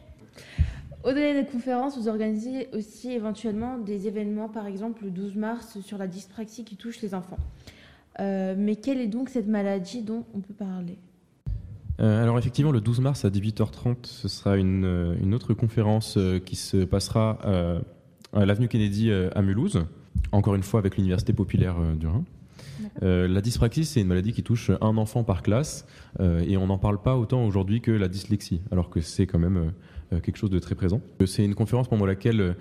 Au-delà 1.04 1.33
des 1.33 1.45
conférences, 1.45 1.98
vous 1.98 2.07
organisez 2.07 2.69
aussi 2.74 3.12
éventuellement 3.12 3.77
des 3.77 4.07
événements, 4.07 4.48
par 4.48 4.66
exemple 4.68 5.04
le 5.04 5.12
12 5.12 5.36
mars 5.36 5.80
sur 5.81 5.98
la 5.98 6.07
dyspraxie 6.07 6.63
qui 6.63 6.77
touche 6.77 7.01
les 7.01 7.13
enfants. 7.13 7.39
Euh, 8.19 8.56
mais 8.57 8.75
quelle 8.75 9.00
est 9.00 9.07
donc 9.07 9.30
cette 9.30 9.48
maladie 9.48 10.01
dont 10.01 10.24
on 10.33 10.39
peut 10.39 10.54
parler? 10.54 10.98
Euh, 12.00 12.24
alors 12.24 12.38
effectivement, 12.40 12.72
le 12.72 12.81
12 12.81 13.01
mars 13.01 13.25
à 13.25 13.30
18h30, 13.30 13.98
ce 14.04 14.28
sera 14.28 14.57
une, 14.57 14.86
euh, 14.86 15.16
une 15.22 15.34
autre 15.34 15.54
conférence 15.54 16.18
euh, 16.18 16.40
qui 16.40 16.56
se 16.56 16.78
passera 16.78 17.40
à 18.34 18.45
l'avenue 18.45 18.68
Kennedy 18.68 19.12
à 19.12 19.42
Mulhouse, 19.44 19.86
encore 20.31 20.56
une 20.56 20.63
fois 20.63 20.80
avec 20.80 20.98
l'Université 20.98 21.34
populaire 21.34 21.75
du 21.95 22.07
Rhin. 22.07 22.24
la 23.01 23.42
dyspraxie, 23.42 23.86
c'est 23.86 24.01
une 24.01 24.07
maladie 24.07 24.34
qui 24.34 24.42
touche 24.42 24.72
un 24.81 24.98
enfant 24.98 25.24
par 25.24 25.44
classe 25.44 25.86
et 26.19 26.57
on 26.57 26.66
n'en 26.66 26.80
parle 26.80 27.00
pas 27.00 27.16
autant 27.16 27.45
aujourd'hui 27.45 27.80
que 27.80 27.92
la 27.92 28.07
dyslexie, 28.07 28.62
alors 28.72 28.90
que 28.90 29.01
c'est 29.01 29.28
quand 29.28 29.38
même 29.38 29.72
quelque 30.24 30.38
chose 30.38 30.50
de 30.50 30.57
très 30.57 30.74
présent. 30.74 31.00
C'est 31.28 31.45
une 31.45 31.54
conférence 31.54 31.88
pendant 31.88 32.07
laquelle 32.07 32.56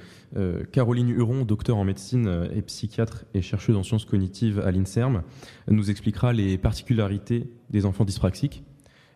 Caroline 0.73 1.09
Huron, 1.09 1.47
docteur 1.47 1.79
en 1.79 1.85
médecine 1.85 2.49
et 2.55 2.61
psychiatre 2.61 3.25
et 3.33 3.41
chercheuse 3.41 3.77
en 3.77 3.83
sciences 3.83 4.05
cognitives 4.05 4.61
à 4.61 4.71
l'INSERM, 4.73 5.23
nous 5.69 5.91
expliquera 5.91 6.35
les 6.35 6.59
particularités 6.59 7.49
des 7.71 7.87
enfants 7.87 8.05
dyspraxiques 8.05 8.63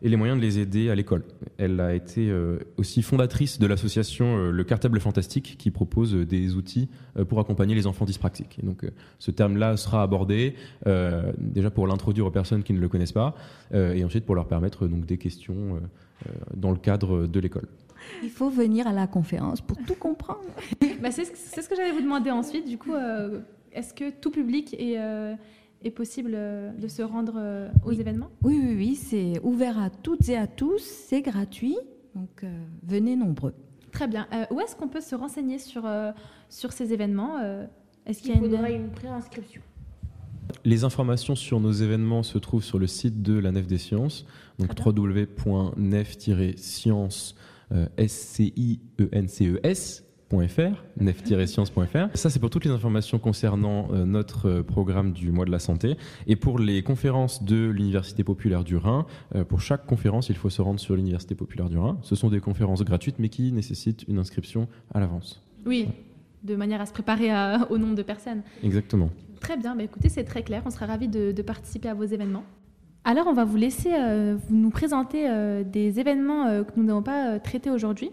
et 0.02 0.08
les 0.08 0.16
moyens 0.16 0.38
de 0.38 0.44
les 0.44 0.58
aider 0.58 0.90
à 0.90 0.94
l'école. 0.94 1.22
Elle 1.58 1.80
a 1.80 1.94
été 1.94 2.28
euh, 2.28 2.58
aussi 2.76 3.02
fondatrice 3.02 3.58
de 3.58 3.66
l'association 3.66 4.36
euh, 4.36 4.50
Le 4.50 4.64
Cartable 4.64 5.00
Fantastique 5.00 5.56
qui 5.58 5.70
propose 5.70 6.14
euh, 6.14 6.26
des 6.26 6.54
outils 6.54 6.88
pour 7.28 7.40
accompagner 7.40 7.74
les 7.74 7.86
enfants 7.86 8.04
dyspraxiques. 8.04 8.58
Et 8.62 8.66
donc 8.66 8.84
ce 9.18 9.30
terme-là 9.30 9.76
sera 9.76 10.02
abordé 10.02 10.54
déjà 11.38 11.70
pour 11.70 11.86
l'introduire 11.86 12.26
aux 12.26 12.30
personnes 12.30 12.62
qui 12.62 12.74
ne 12.74 12.78
le 12.78 12.88
connaissent 12.88 13.12
pas 13.12 13.34
et 13.72 14.04
ensuite 14.04 14.26
pour 14.26 14.34
leur 14.34 14.46
permettre 14.46 14.86
donc 14.86 15.06
des 15.06 15.16
questions 15.16 15.80
dans 16.54 16.70
le 16.70 16.76
cadre 16.76 17.26
de 17.26 17.40
l'école. 17.40 17.68
Il 18.22 18.28
faut 18.28 18.50
venir 18.50 18.86
à 18.86 18.92
la 18.92 19.06
conférence 19.06 19.62
pour 19.62 19.78
tout 19.78 19.94
comprendre. 19.94 20.44
bah 21.00 21.10
c'est 21.10 21.24
ce 21.24 21.68
que 21.68 21.74
j'allais 21.74 21.92
vous 21.92 22.02
demander 22.02 22.30
ensuite. 22.30 22.68
Du 22.68 22.76
coup, 22.76 22.92
est-ce 23.72 23.94
que 23.94 24.10
tout 24.10 24.30
public 24.30 24.74
est 24.78 24.98
est 25.86 25.90
possible 25.90 26.32
euh, 26.34 26.72
de 26.72 26.88
se 26.88 27.02
rendre 27.02 27.34
euh, 27.36 27.68
aux 27.84 27.92
événements? 27.92 28.30
Oui, 28.42 28.58
oui, 28.62 28.74
oui, 28.76 28.96
c'est 28.96 29.40
ouvert 29.42 29.78
à 29.78 29.90
toutes 29.90 30.28
et 30.28 30.36
à 30.36 30.46
tous, 30.46 30.82
c'est 30.82 31.22
gratuit, 31.22 31.78
donc 32.14 32.44
euh, 32.44 32.64
venez 32.86 33.16
nombreux. 33.16 33.54
Très 33.92 34.08
bien. 34.08 34.28
où 34.50 34.60
est-ce 34.60 34.76
qu'on 34.76 34.88
peut 34.88 35.00
se 35.00 35.14
renseigner 35.14 35.58
sur, 35.58 35.88
sur 36.50 36.72
ces 36.72 36.92
événements 36.92 37.38
Est-ce 38.04 38.20
qu'il 38.20 38.30
y 38.30 38.34
a 38.34 38.36
une, 38.36 38.44
une 38.82 38.90
préinscription. 38.90 39.62
Les 40.66 40.84
informations 40.84 41.34
sur 41.34 41.60
nos 41.60 41.72
événements 41.72 42.22
se 42.22 42.36
trouvent 42.36 42.62
sur 42.62 42.78
le 42.78 42.86
site 42.86 43.22
de 43.22 43.38
la 43.38 43.52
Nef 43.52 43.66
des 43.66 43.78
Sciences, 43.78 44.26
donc 44.58 44.72
www.nef-sciences, 44.84 47.36
S-C-I-E-N-C-E-S, 47.96 50.05
nef-science.fr. 50.32 52.16
Ça, 52.16 52.30
c'est 52.30 52.40
pour 52.40 52.50
toutes 52.50 52.64
les 52.64 52.70
informations 52.70 53.18
concernant 53.18 53.88
euh, 53.92 54.04
notre 54.04 54.48
euh, 54.48 54.62
programme 54.62 55.12
du 55.12 55.30
mois 55.30 55.44
de 55.44 55.50
la 55.50 55.58
santé. 55.58 55.96
Et 56.26 56.36
pour 56.36 56.58
les 56.58 56.82
conférences 56.82 57.42
de 57.42 57.68
l'Université 57.68 58.24
populaire 58.24 58.64
du 58.64 58.76
Rhin, 58.76 59.06
euh, 59.34 59.44
pour 59.44 59.60
chaque 59.60 59.86
conférence, 59.86 60.28
il 60.28 60.36
faut 60.36 60.50
se 60.50 60.60
rendre 60.62 60.80
sur 60.80 60.96
l'Université 60.96 61.34
populaire 61.34 61.68
du 61.68 61.78
Rhin. 61.78 61.98
Ce 62.02 62.16
sont 62.16 62.28
des 62.28 62.40
conférences 62.40 62.82
gratuites, 62.82 63.16
mais 63.18 63.28
qui 63.28 63.52
nécessitent 63.52 64.04
une 64.08 64.18
inscription 64.18 64.68
à 64.92 65.00
l'avance. 65.00 65.42
Oui, 65.64 65.88
de 66.42 66.56
manière 66.56 66.80
à 66.80 66.86
se 66.86 66.92
préparer 66.92 67.30
au 67.70 67.78
nombre 67.78 67.94
de 67.94 68.02
personnes. 68.02 68.42
Exactement. 68.62 69.10
Très 69.40 69.56
bien, 69.56 69.76
bah, 69.76 69.84
écoutez, 69.84 70.08
c'est 70.08 70.24
très 70.24 70.42
clair. 70.42 70.62
On 70.66 70.70
sera 70.70 70.86
ravis 70.86 71.08
de, 71.08 71.42
participer 71.42 71.88
à 71.88 71.94
vos 71.94 72.04
événements. 72.04 72.44
Alors, 73.04 73.28
on 73.28 73.32
va 73.32 73.44
vous 73.44 73.56
laisser 73.56 73.90
nous 74.50 74.70
présenter 74.70 75.30
des 75.64 76.00
événements 76.00 76.64
que 76.64 76.72
nous 76.76 76.82
n'avons 76.82 77.04
pas 77.04 77.38
traités 77.38 77.70
aujourd'hui. 77.70 78.10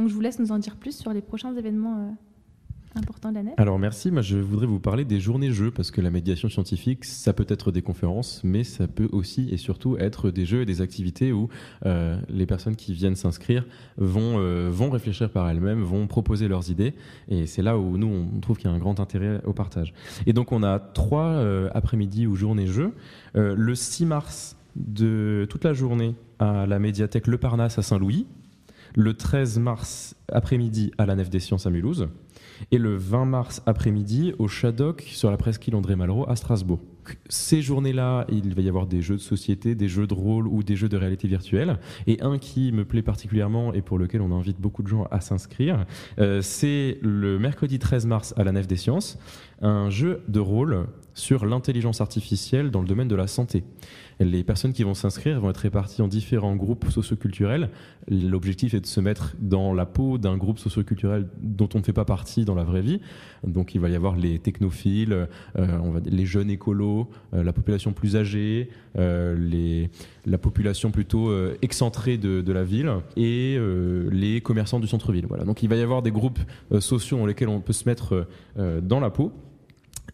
Donc 0.00 0.08
je 0.08 0.14
vous 0.14 0.22
laisse 0.22 0.38
nous 0.38 0.50
en 0.50 0.58
dire 0.58 0.76
plus 0.76 0.96
sur 0.96 1.12
les 1.12 1.20
prochains 1.20 1.54
événements. 1.54 1.98
Euh. 1.98 2.98
important 2.98 3.28
de 3.28 3.34
la 3.34 3.42
nef 3.42 3.54
Alors 3.58 3.78
merci, 3.78 4.10
je 4.22 4.38
voudrais 4.38 4.64
vous 4.64 4.80
parler 4.80 5.04
des 5.04 5.20
journées 5.20 5.52
jeux 5.52 5.70
parce 5.70 5.90
que 5.90 6.00
la 6.00 6.10
médiation 6.10 6.48
scientifique, 6.48 7.04
ça 7.04 7.34
peut 7.34 7.44
être 7.46 7.70
des 7.70 7.82
conférences, 7.82 8.40
mais 8.42 8.64
ça 8.64 8.88
peut 8.88 9.10
aussi 9.12 9.50
et 9.50 9.58
surtout 9.58 9.98
être 9.98 10.30
des 10.30 10.46
jeux 10.46 10.62
et 10.62 10.64
des 10.64 10.80
activités 10.80 11.32
où 11.32 11.50
euh, 11.84 12.18
les 12.30 12.46
personnes 12.46 12.76
qui 12.76 12.94
viennent 12.94 13.14
s'inscrire 13.14 13.66
vont, 13.98 14.38
euh, 14.38 14.70
vont 14.72 14.88
réfléchir 14.88 15.28
par 15.28 15.50
elles-mêmes, 15.50 15.82
vont 15.82 16.06
proposer 16.06 16.48
leurs 16.48 16.70
idées, 16.70 16.94
et 17.28 17.44
c'est 17.44 17.62
là 17.62 17.76
où 17.76 17.98
nous 17.98 18.08
on 18.08 18.40
trouve 18.40 18.56
qu'il 18.56 18.70
y 18.70 18.72
a 18.72 18.74
un 18.74 18.80
grand 18.80 19.00
intérêt 19.00 19.42
au 19.44 19.52
partage. 19.52 19.92
Et 20.24 20.32
donc 20.32 20.50
on 20.50 20.62
a 20.62 20.78
trois 20.78 21.44
après-midi 21.74 22.26
ou 22.26 22.36
journées 22.36 22.66
jeux. 22.66 22.94
le 23.34 23.74
6 23.74 24.06
mars 24.06 24.56
de 24.76 25.46
toute 25.50 25.64
la 25.64 25.74
journée 25.74 26.14
à 26.38 26.64
la 26.66 26.78
médiathèque 26.78 27.26
Le 27.26 27.36
Parnasse 27.36 27.78
à 27.78 27.82
Saint-Louis, 27.82 28.26
le 28.94 29.14
13 29.14 29.58
mars 29.58 30.16
après-midi 30.30 30.92
à 30.98 31.06
la 31.06 31.16
Nef 31.16 31.30
des 31.30 31.40
Sciences 31.40 31.66
à 31.66 31.70
Mulhouse, 31.70 32.08
et 32.70 32.78
le 32.78 32.96
20 32.96 33.24
mars 33.24 33.62
après-midi 33.66 34.34
au 34.38 34.48
Shadok 34.48 35.02
sur 35.02 35.30
la 35.30 35.36
presqu'île 35.36 35.74
André 35.74 35.96
Malraux 35.96 36.28
à 36.28 36.36
Strasbourg. 36.36 36.80
Ces 37.28 37.62
journées-là, 37.62 38.26
il 38.30 38.54
va 38.54 38.62
y 38.62 38.68
avoir 38.68 38.86
des 38.86 39.02
jeux 39.02 39.16
de 39.16 39.20
société, 39.20 39.74
des 39.74 39.88
jeux 39.88 40.06
de 40.06 40.14
rôle 40.14 40.46
ou 40.46 40.62
des 40.62 40.76
jeux 40.76 40.88
de 40.88 40.96
réalité 40.96 41.28
virtuelle. 41.28 41.78
Et 42.06 42.20
un 42.22 42.38
qui 42.38 42.72
me 42.72 42.84
plaît 42.84 43.02
particulièrement 43.02 43.72
et 43.72 43.82
pour 43.82 43.98
lequel 43.98 44.20
on 44.20 44.32
invite 44.36 44.60
beaucoup 44.60 44.82
de 44.82 44.88
gens 44.88 45.06
à 45.10 45.20
s'inscrire, 45.20 45.86
euh, 46.18 46.40
c'est 46.42 46.98
le 47.02 47.38
mercredi 47.38 47.78
13 47.78 48.06
mars 48.06 48.34
à 48.36 48.44
la 48.44 48.52
Nef 48.52 48.66
des 48.66 48.76
Sciences, 48.76 49.18
un 49.62 49.90
jeu 49.90 50.22
de 50.28 50.40
rôle 50.40 50.86
sur 51.14 51.44
l'intelligence 51.44 52.00
artificielle 52.00 52.70
dans 52.70 52.80
le 52.80 52.86
domaine 52.86 53.08
de 53.08 53.16
la 53.16 53.26
santé. 53.26 53.64
Les 54.20 54.44
personnes 54.44 54.72
qui 54.72 54.82
vont 54.82 54.94
s'inscrire 54.94 55.40
vont 55.40 55.50
être 55.50 55.58
réparties 55.58 56.02
en 56.02 56.08
différents 56.08 56.54
groupes 56.54 56.90
socioculturels. 56.90 57.70
L'objectif 58.08 58.74
est 58.74 58.80
de 58.80 58.86
se 58.86 59.00
mettre 59.00 59.34
dans 59.40 59.72
la 59.72 59.86
peau 59.86 60.18
d'un 60.18 60.36
groupe 60.36 60.58
socioculturel 60.58 61.28
dont 61.40 61.68
on 61.74 61.78
ne 61.78 61.82
fait 61.82 61.94
pas 61.94 62.04
partie 62.04 62.44
dans 62.44 62.54
la 62.54 62.64
vraie 62.64 62.82
vie. 62.82 63.00
Donc 63.46 63.74
il 63.74 63.80
va 63.80 63.88
y 63.88 63.96
avoir 63.96 64.16
les 64.16 64.38
technophiles, 64.38 65.26
euh, 65.58 66.00
les 66.04 66.26
jeunes 66.26 66.50
écolos, 66.50 66.89
euh, 67.34 67.42
la 67.42 67.52
population 67.52 67.92
plus 67.92 68.16
âgée, 68.16 68.68
euh, 68.98 69.86
la 70.26 70.38
population 70.38 70.90
plutôt 70.90 71.30
excentrée 71.62 72.18
de, 72.18 72.40
de, 72.40 72.52
la 72.52 72.64
ville 72.64 72.92
et 73.16 73.58
les 74.10 74.40
commerçants 74.40 74.80
du 74.80 74.86
centre-ville. 74.86 75.26
Voilà. 75.26 75.44
Donc 75.44 75.62
il 75.62 75.68
va 75.68 75.76
y 75.76 75.82
avoir 75.82 76.02
des 76.02 76.10
groupes 76.10 76.38
sociaux 76.78 77.18
dans 77.18 77.26
lesquels 77.26 77.48
on 77.48 77.60
peut 77.60 77.72
se 77.72 77.88
mettre 77.88 78.26
dans 78.56 79.00
la 79.00 79.10
peau. 79.10 79.32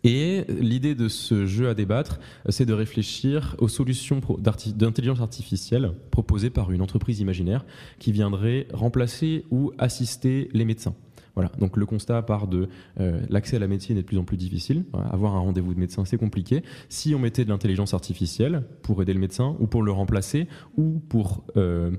Et 0.05 0.45
l'idée 0.49 0.95
de 0.95 1.09
ce 1.09 1.47
jeu 1.47 1.69
à 1.69 1.75
débattre, 1.75 2.21
c'est 2.49 2.67
de 2.67 2.73
réfléchir 2.73 3.57
aux 3.59 3.69
solutions 3.69 4.21
d'intelligence 4.39 5.21
artificielle 5.21 5.93
proposées 6.11 6.51
par 6.51 6.71
une 6.71 6.83
entreprise 6.83 7.21
imaginaire 7.21 7.65
qui 7.99 8.13
viendrait 8.13 8.69
remplacer 8.73 9.45
ou 9.51 9.73
assister 9.79 10.49
les 10.53 10.65
médecins. 10.65 10.95
Voilà, 11.37 11.53
donc 11.59 11.77
le 11.77 11.87
constat 11.87 12.23
part 12.23 12.49
de 12.49 12.69
euh, 12.99 13.21
l'accès 13.29 13.57
à 13.57 13.59
la 13.59 13.69
médecine 13.69 13.97
est 13.97 14.03
de 14.03 14.07
plus 14.07 14.19
en 14.19 14.25
plus 14.25 14.37
difficile. 14.37 14.85
Avoir 15.13 15.37
un 15.37 15.41
rendez-vous 15.41 15.75
de 15.75 15.79
médecin, 15.79 16.05
c'est 16.05 16.17
compliqué. 16.17 16.63
Si 16.89 17.15
on 17.15 17.19
mettait 17.19 17.45
de 17.45 17.51
l'intelligence 17.51 17.95
artificielle 17.95 18.65
pour 18.83 19.01
aider 19.03 19.13
le 19.13 19.21
médecin 19.21 19.55
ou 19.61 19.67
pour 19.67 19.83
le 19.83 19.93
remplacer 19.93 20.49
ou 20.77 21.01
pour 21.09 21.45
euh, 21.57 21.91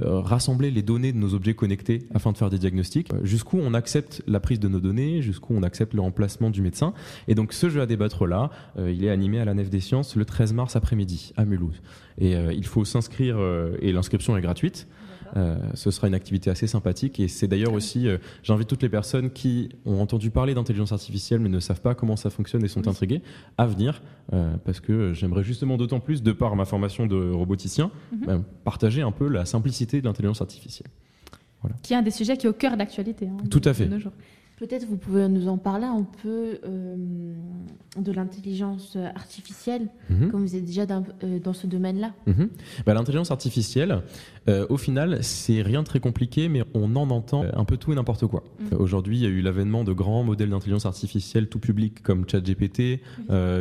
euh, 0.00 0.20
rassembler 0.20 0.70
les 0.70 0.82
données 0.82 1.12
de 1.12 1.18
nos 1.18 1.34
objets 1.34 1.54
connectés 1.54 2.06
afin 2.14 2.30
de 2.30 2.36
faire 2.36 2.50
des 2.50 2.58
diagnostics, 2.58 3.12
euh, 3.12 3.24
jusqu'où 3.24 3.58
on 3.60 3.74
accepte 3.74 4.22
la 4.28 4.38
prise 4.38 4.60
de 4.60 4.68
nos 4.68 4.78
données, 4.78 5.22
jusqu'où 5.22 5.54
on 5.56 5.64
accepte 5.64 5.92
le 5.92 6.00
remplacement 6.00 6.50
du 6.50 6.62
médecin. 6.62 6.94
Et 7.26 7.34
donc 7.34 7.52
ce 7.52 7.68
jeu 7.68 7.80
à 7.80 7.86
débattre 7.86 8.24
là, 8.24 8.50
euh, 8.78 8.92
il 8.92 9.04
est 9.04 9.10
animé 9.10 9.40
à 9.40 9.44
la 9.44 9.54
Nef 9.54 9.70
des 9.70 9.80
Sciences 9.80 10.14
le 10.14 10.24
13 10.24 10.52
mars 10.52 10.76
après-midi 10.76 11.32
à 11.36 11.44
Mulhouse. 11.44 11.82
Et 12.20 12.32
il 12.32 12.66
faut 12.66 12.84
s'inscrire, 12.84 13.38
et 13.80 13.92
l'inscription 13.92 14.36
est 14.36 14.40
gratuite. 14.40 14.88
Euh, 15.36 15.56
ce 15.74 15.90
sera 15.90 16.08
une 16.08 16.14
activité 16.14 16.50
assez 16.50 16.66
sympathique 16.66 17.20
et 17.20 17.28
c'est 17.28 17.48
d'ailleurs 17.48 17.72
aussi, 17.72 18.08
euh, 18.08 18.18
j'invite 18.42 18.68
toutes 18.68 18.82
les 18.82 18.88
personnes 18.88 19.30
qui 19.30 19.68
ont 19.84 20.00
entendu 20.00 20.30
parler 20.30 20.54
d'intelligence 20.54 20.92
artificielle 20.92 21.40
mais 21.40 21.48
ne 21.48 21.60
savent 21.60 21.80
pas 21.80 21.94
comment 21.94 22.16
ça 22.16 22.30
fonctionne 22.30 22.64
et 22.64 22.68
sont 22.68 22.86
intriguées 22.88 23.22
à 23.56 23.66
venir 23.66 24.02
euh, 24.32 24.56
parce 24.64 24.80
que 24.80 25.12
j'aimerais 25.12 25.44
justement 25.44 25.76
d'autant 25.76 26.00
plus, 26.00 26.22
de 26.22 26.32
par 26.32 26.56
ma 26.56 26.64
formation 26.64 27.06
de 27.06 27.30
roboticien, 27.30 27.90
mhm. 28.12 28.42
partager 28.64 29.02
un 29.02 29.12
peu 29.12 29.28
la 29.28 29.44
simplicité 29.44 30.00
de 30.00 30.06
l'intelligence 30.06 30.40
artificielle. 30.40 30.90
Voilà. 31.62 31.76
Qui 31.82 31.92
est 31.92 31.96
un 31.96 32.02
des 32.02 32.10
sujets 32.10 32.36
qui 32.36 32.46
est 32.46 32.50
au 32.50 32.54
cœur 32.54 32.76
d'actualité. 32.76 33.26
Hein, 33.26 33.44
Tout 33.50 33.62
à 33.64 33.74
fait. 33.74 33.88
Peut-être 34.58 34.86
vous 34.86 34.96
pouvez 34.96 35.28
nous 35.28 35.46
en 35.46 35.56
parler 35.56 35.84
un 35.84 36.04
peu 36.20 36.58
euh, 36.64 36.96
de 37.96 38.12
l'intelligence 38.12 38.96
artificielle, 39.14 39.86
mhm. 40.10 40.32
comme 40.32 40.44
vous 40.44 40.56
êtes 40.56 40.64
déjà 40.64 40.84
dans, 40.84 41.04
euh, 41.22 41.38
dans 41.38 41.52
ce 41.52 41.68
domaine-là. 41.68 42.12
Mhm. 42.26 42.48
Bah, 42.84 42.92
l'intelligence 42.92 43.30
artificielle, 43.30 44.02
euh, 44.48 44.66
au 44.68 44.76
final, 44.76 45.22
c'est 45.22 45.62
rien 45.62 45.82
de 45.82 45.86
très 45.86 46.00
compliqué, 46.00 46.48
mais 46.48 46.64
on 46.74 46.96
en 46.96 47.08
entend 47.10 47.44
un 47.54 47.64
peu 47.64 47.76
tout 47.76 47.92
et 47.92 47.94
n'importe 47.94 48.26
quoi. 48.26 48.42
Mhm. 48.58 48.80
Aujourd'hui, 48.80 49.18
il 49.18 49.22
y 49.22 49.26
a 49.26 49.28
eu 49.28 49.42
l'avènement 49.42 49.84
de 49.84 49.92
grands 49.92 50.24
modèles 50.24 50.50
d'intelligence 50.50 50.86
artificielle 50.86 51.48
tout 51.48 51.60
public 51.60 52.02
comme 52.02 52.28
ChatGPT, 52.28 53.00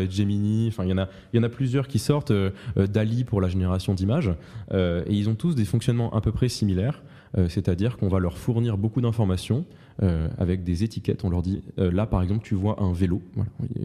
Gemini, 0.09 0.67
enfin 0.69 0.83
il 0.83 0.89
y 0.89 0.93
en 0.93 0.97
a, 0.97 1.09
il 1.31 1.37
y 1.37 1.39
en 1.39 1.43
a 1.43 1.49
plusieurs 1.49 1.87
qui 1.87 1.99
sortent, 1.99 2.33
Dali 2.75 3.23
pour 3.23 3.39
la 3.39 3.49
génération 3.49 3.93
d'images, 3.93 4.31
et 4.73 5.13
ils 5.13 5.29
ont 5.29 5.35
tous 5.35 5.53
des 5.53 5.65
fonctionnements 5.65 6.11
à 6.13 6.21
peu 6.21 6.31
près 6.31 6.49
similaires. 6.49 7.03
C'est-à-dire 7.49 7.97
qu'on 7.97 8.07
va 8.07 8.19
leur 8.19 8.37
fournir 8.37 8.77
beaucoup 8.77 9.01
d'informations 9.01 9.65
euh, 10.03 10.27
avec 10.37 10.63
des 10.63 10.83
étiquettes. 10.83 11.23
On 11.23 11.29
leur 11.29 11.41
dit, 11.41 11.61
euh, 11.79 11.91
là 11.91 12.05
par 12.05 12.21
exemple, 12.21 12.45
tu 12.45 12.55
vois 12.55 12.81
un 12.81 12.93
vélo. 12.93 13.21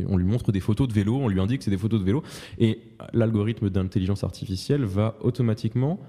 On 0.08 0.16
lui 0.16 0.26
montre 0.26 0.52
des 0.52 0.60
photos 0.60 0.88
de 0.88 0.92
vélo, 0.92 1.16
on 1.16 1.28
lui 1.28 1.40
indique 1.40 1.58
que 1.58 1.64
c'est 1.64 1.70
des 1.70 1.78
photos 1.78 2.00
de 2.00 2.04
vélo, 2.04 2.22
et 2.58 2.80
l'algorithme 3.12 3.70
d'intelligence 3.70 4.24
artificielle 4.24 4.84
va 4.84 5.16
automatiquement 5.20 6.00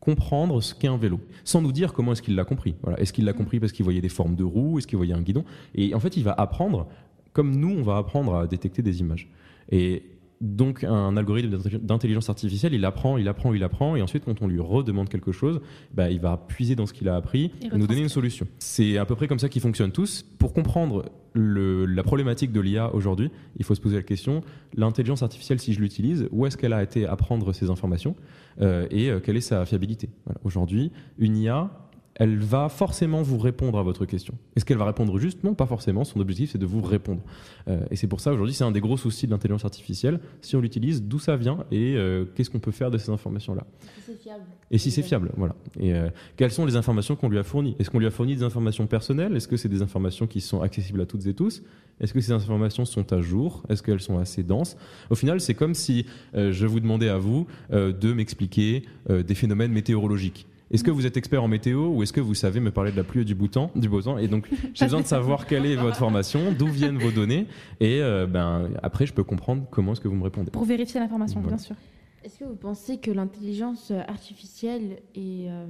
comprendre 0.00 0.60
ce 0.60 0.74
qu'est 0.74 0.88
un 0.88 0.96
vélo, 0.96 1.20
sans 1.44 1.62
nous 1.62 1.70
dire 1.70 1.92
comment 1.92 2.12
est-ce 2.12 2.22
qu'il 2.22 2.34
l'a 2.34 2.44
compris. 2.44 2.74
Est-ce 2.98 3.12
qu'il 3.12 3.24
l'a 3.24 3.32
compris 3.32 3.60
parce 3.60 3.70
qu'il 3.70 3.84
voyait 3.84 4.00
des 4.00 4.08
formes 4.08 4.34
de 4.34 4.42
roues, 4.42 4.78
est-ce 4.78 4.88
qu'il 4.88 4.96
voyait 4.96 5.14
un 5.14 5.22
guidon? 5.22 5.44
Et 5.76 5.94
en 5.94 6.00
fait, 6.00 6.16
il 6.16 6.24
va 6.24 6.32
apprendre, 6.32 6.88
comme 7.32 7.54
nous, 7.54 7.70
on 7.70 7.82
va 7.82 7.98
apprendre 7.98 8.34
à 8.34 8.46
détecter 8.48 8.82
des 8.82 8.98
images. 8.98 9.30
Et 9.70 10.02
donc 10.42 10.82
un 10.82 11.16
algorithme 11.16 11.56
d'intelligence 11.78 12.28
artificielle, 12.28 12.74
il 12.74 12.84
apprend, 12.84 13.16
il 13.16 13.28
apprend, 13.28 13.54
il 13.54 13.62
apprend, 13.62 13.94
et 13.94 14.02
ensuite 14.02 14.24
quand 14.24 14.42
on 14.42 14.48
lui 14.48 14.58
redemande 14.58 15.08
quelque 15.08 15.30
chose, 15.30 15.60
bah, 15.94 16.10
il 16.10 16.20
va 16.20 16.36
puiser 16.36 16.74
dans 16.74 16.84
ce 16.84 16.92
qu'il 16.92 17.08
a 17.08 17.14
appris 17.14 17.52
et, 17.62 17.76
nous 17.76 17.86
donner 17.86 18.02
une 18.02 18.08
solution. 18.08 18.46
C'est 18.58 18.98
à 18.98 19.06
peu 19.06 19.14
près 19.14 19.28
comme 19.28 19.38
ça 19.38 19.48
qu'ils 19.48 19.62
fonctionnent 19.62 19.92
tous. 19.92 20.24
Pour 20.38 20.52
comprendre 20.52 21.04
la 21.34 22.02
problématique 22.02 22.50
de 22.52 22.60
l'IA 22.60 22.92
aujourd'hui, 22.92 23.30
il 23.56 23.64
faut 23.64 23.76
se 23.76 23.80
poser 23.80 23.96
la 23.96 24.02
question, 24.02 24.42
l'intelligence 24.74 25.22
artificielle, 25.22 25.60
si 25.60 25.72
je 25.72 25.80
l'utilise, 25.80 26.28
où 26.32 26.44
est-ce 26.44 26.56
qu'elle 26.56 26.72
a 26.72 26.82
été 26.82 27.06
à 27.06 27.14
prendre 27.14 27.52
ces 27.52 27.70
informations 27.70 28.16
euh, 28.60 28.86
et 28.90 29.10
euh, 29.10 29.20
quelle 29.20 29.36
est 29.36 29.40
sa 29.40 29.64
fiabilité? 29.64 30.10
Aujourd'hui, 30.44 30.90
une 31.18 31.36
IA, 31.36 31.70
elle 32.14 32.38
va 32.38 32.68
forcément 32.68 33.22
vous 33.22 33.38
répondre 33.38 33.78
à 33.78 33.82
votre 33.82 34.04
question. 34.04 34.34
Est-ce 34.54 34.64
qu'elle 34.64 34.76
va 34.76 34.84
répondre 34.84 35.18
juste? 35.18 35.44
Non, 35.44 35.54
pas 35.54 35.66
forcément. 35.66 36.04
Son 36.04 36.20
objectif, 36.20 36.50
c'est 36.52 36.58
de 36.58 36.66
vous 36.66 36.82
répondre. 36.82 37.22
Euh, 37.68 37.80
et 37.90 37.96
c'est 37.96 38.06
pour 38.06 38.20
ça, 38.20 38.32
aujourd'hui, 38.32 38.54
c'est 38.54 38.64
un 38.64 38.70
des 38.70 38.80
gros 38.80 38.96
soucis 38.96 39.26
de 39.26 39.32
l'intelligence 39.32 39.64
artificielle. 39.64 40.20
Si 40.42 40.54
on 40.54 40.60
l'utilise, 40.60 41.02
d'où 41.02 41.18
ça 41.18 41.36
vient 41.36 41.64
et 41.70 41.94
euh, 41.96 42.24
qu'est-ce 42.34 42.50
qu'on 42.50 42.60
peut 42.60 42.70
faire 42.70 42.90
de 42.90 42.98
ces 42.98 43.10
informations-là? 43.10 43.66
Si 43.80 44.02
c'est 44.06 44.22
fiable. 44.22 44.44
Et 44.70 44.78
si 44.78 44.90
c'est 44.90 45.02
fiable, 45.02 45.32
voilà. 45.36 45.54
Et 45.80 45.94
euh, 45.94 46.10
quelles 46.36 46.52
sont 46.52 46.66
les 46.66 46.76
informations 46.76 47.16
qu'on 47.16 47.28
lui 47.28 47.38
a 47.38 47.42
fournies? 47.42 47.76
Est-ce 47.78 47.90
qu'on 47.90 47.98
lui 47.98 48.06
a 48.06 48.10
fourni 48.10 48.36
des 48.36 48.42
informations 48.42 48.86
personnelles? 48.86 49.34
Est-ce 49.36 49.48
que 49.48 49.56
c'est 49.56 49.68
des 49.68 49.82
informations 49.82 50.26
qui 50.26 50.40
sont 50.40 50.60
accessibles 50.60 51.00
à 51.00 51.06
toutes 51.06 51.26
et 51.26 51.34
tous? 51.34 51.62
Est-ce 52.00 52.12
que 52.12 52.20
ces 52.20 52.32
informations 52.32 52.84
sont 52.84 53.10
à 53.12 53.20
jour? 53.20 53.62
Est-ce 53.68 53.82
qu'elles 53.82 54.00
sont 54.00 54.18
assez 54.18 54.42
denses? 54.42 54.76
Au 55.10 55.14
final, 55.14 55.40
c'est 55.40 55.54
comme 55.54 55.74
si 55.74 56.06
je 56.34 56.66
vous 56.66 56.80
demandais 56.80 57.08
à 57.08 57.18
vous 57.18 57.46
de 57.70 58.12
m'expliquer 58.12 58.84
des 59.08 59.34
phénomènes 59.34 59.72
météorologiques. 59.72 60.46
Est-ce 60.72 60.82
que 60.82 60.90
vous 60.90 61.04
êtes 61.04 61.18
expert 61.18 61.42
en 61.44 61.48
météo 61.48 61.88
ou 61.88 62.02
est-ce 62.02 62.14
que 62.14 62.20
vous 62.20 62.34
savez 62.34 62.58
me 62.58 62.70
parler 62.70 62.92
de 62.92 62.96
la 62.96 63.04
pluie 63.04 63.20
et 63.20 63.24
du 63.24 63.34
beau 63.34 63.46
temps, 63.46 63.70
du 63.76 63.90
beau 63.90 64.00
temps 64.00 64.16
Et 64.16 64.26
donc, 64.26 64.48
j'ai 64.74 64.86
besoin 64.86 65.02
de 65.02 65.06
savoir 65.06 65.46
quelle 65.46 65.66
est 65.66 65.76
votre 65.76 65.96
formation, 65.96 66.52
d'où 66.52 66.66
viennent 66.66 66.98
vos 66.98 67.10
données, 67.10 67.46
et 67.80 68.00
euh, 68.00 68.26
ben, 68.26 68.70
après, 68.82 69.04
je 69.04 69.12
peux 69.12 69.24
comprendre 69.24 69.66
comment 69.70 69.92
est-ce 69.92 70.00
que 70.00 70.08
vous 70.08 70.16
me 70.16 70.24
répondez. 70.24 70.50
Pour 70.50 70.64
vérifier 70.64 70.98
l'information, 70.98 71.40
bien 71.40 71.58
sûr. 71.58 71.76
Est-ce 72.24 72.38
que 72.38 72.44
vous 72.44 72.56
pensez 72.56 72.98
que 72.98 73.10
l'intelligence 73.10 73.90
artificielle 74.08 75.00
est 75.14 75.50
euh, 75.50 75.66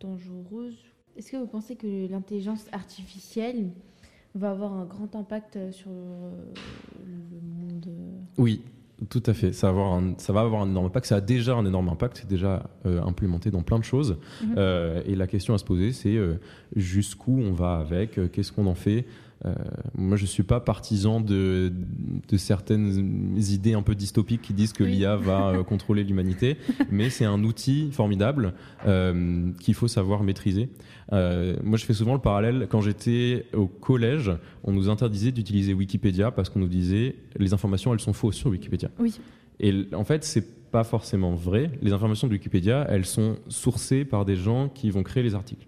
dangereuse? 0.00 0.76
Est-ce 1.16 1.30
que 1.30 1.36
vous 1.36 1.46
pensez 1.46 1.76
que 1.76 2.10
l'intelligence 2.10 2.66
artificielle 2.72 3.70
va 4.34 4.50
avoir 4.50 4.74
un 4.74 4.84
grand 4.84 5.14
impact 5.16 5.58
sur 5.70 5.90
le 5.90 7.40
monde? 7.40 7.88
Oui, 8.36 8.62
tout 9.08 9.22
à 9.26 9.32
fait. 9.32 9.52
Ça 9.52 9.68
va, 9.68 9.80
avoir 9.80 9.94
un, 9.94 10.14
ça 10.18 10.32
va 10.32 10.40
avoir 10.40 10.62
un 10.62 10.68
énorme 10.68 10.86
impact. 10.86 11.06
Ça 11.06 11.16
a 11.16 11.20
déjà 11.20 11.54
un 11.56 11.64
énorme 11.64 11.88
impact. 11.88 12.18
C'est 12.18 12.28
déjà 12.28 12.64
euh, 12.86 13.02
implémenté 13.02 13.50
dans 13.50 13.62
plein 13.62 13.78
de 13.78 13.84
choses. 13.84 14.18
Mhm. 14.42 14.54
Euh, 14.58 15.02
et 15.06 15.14
la 15.14 15.26
question 15.26 15.54
à 15.54 15.58
se 15.58 15.64
poser, 15.64 15.92
c'est 15.92 16.16
euh, 16.16 16.34
jusqu'où 16.76 17.40
on 17.40 17.52
va 17.52 17.76
avec, 17.76 18.18
qu'est-ce 18.32 18.52
qu'on 18.52 18.66
en 18.66 18.74
fait. 18.74 19.06
Moi, 19.96 20.16
je 20.16 20.22
ne 20.22 20.28
suis 20.28 20.42
pas 20.42 20.60
partisan 20.60 21.20
de, 21.20 21.72
de, 22.28 22.36
certaines 22.36 23.36
idées 23.38 23.72
un 23.72 23.82
peu 23.82 23.94
dystopiques 23.94 24.42
qui 24.42 24.52
disent 24.52 24.72
que 24.72 24.84
l'IA 24.84 25.16
va 25.16 25.62
contrôler 25.66 26.04
l'humanité, 26.04 26.58
mais 26.90 27.08
c'est 27.10 27.24
un 27.24 27.42
outil 27.44 27.90
formidable 27.92 28.54
qu'il 29.60 29.74
faut 29.74 29.88
savoir 29.88 30.22
maîtriser. 30.22 30.68
Euh, 31.12 31.56
moi, 31.62 31.78
je 31.78 31.84
fais 31.84 31.94
souvent 31.94 32.14
le 32.14 32.20
parallèle. 32.20 32.66
Quand 32.70 32.80
j'étais 32.80 33.46
au 33.52 33.66
collège, 33.66 34.30
on 34.64 34.72
nous 34.72 34.88
interdisait 34.88 35.32
d'utiliser 35.32 35.74
Wikipédia 35.74 36.30
parce 36.30 36.48
qu'on 36.48 36.60
nous 36.60 36.68
disait 36.68 37.16
les 37.36 37.52
informations, 37.52 37.92
elles 37.92 38.00
sont 38.00 38.12
fausses 38.12 38.36
sur 38.36 38.50
Wikipédia. 38.50 38.90
Oui. 38.98 39.18
Et 39.58 39.86
en 39.94 40.04
fait, 40.04 40.24
c'est 40.24 40.70
pas 40.70 40.84
forcément 40.84 41.34
vrai. 41.34 41.72
Les 41.82 41.92
informations 41.92 42.28
de 42.28 42.32
Wikipédia, 42.32 42.86
elles 42.88 43.04
sont 43.04 43.36
sourcées 43.48 44.04
par 44.04 44.24
des 44.24 44.36
gens 44.36 44.68
qui 44.68 44.90
vont 44.90 45.02
créer 45.02 45.22
les 45.22 45.34
articles. 45.34 45.66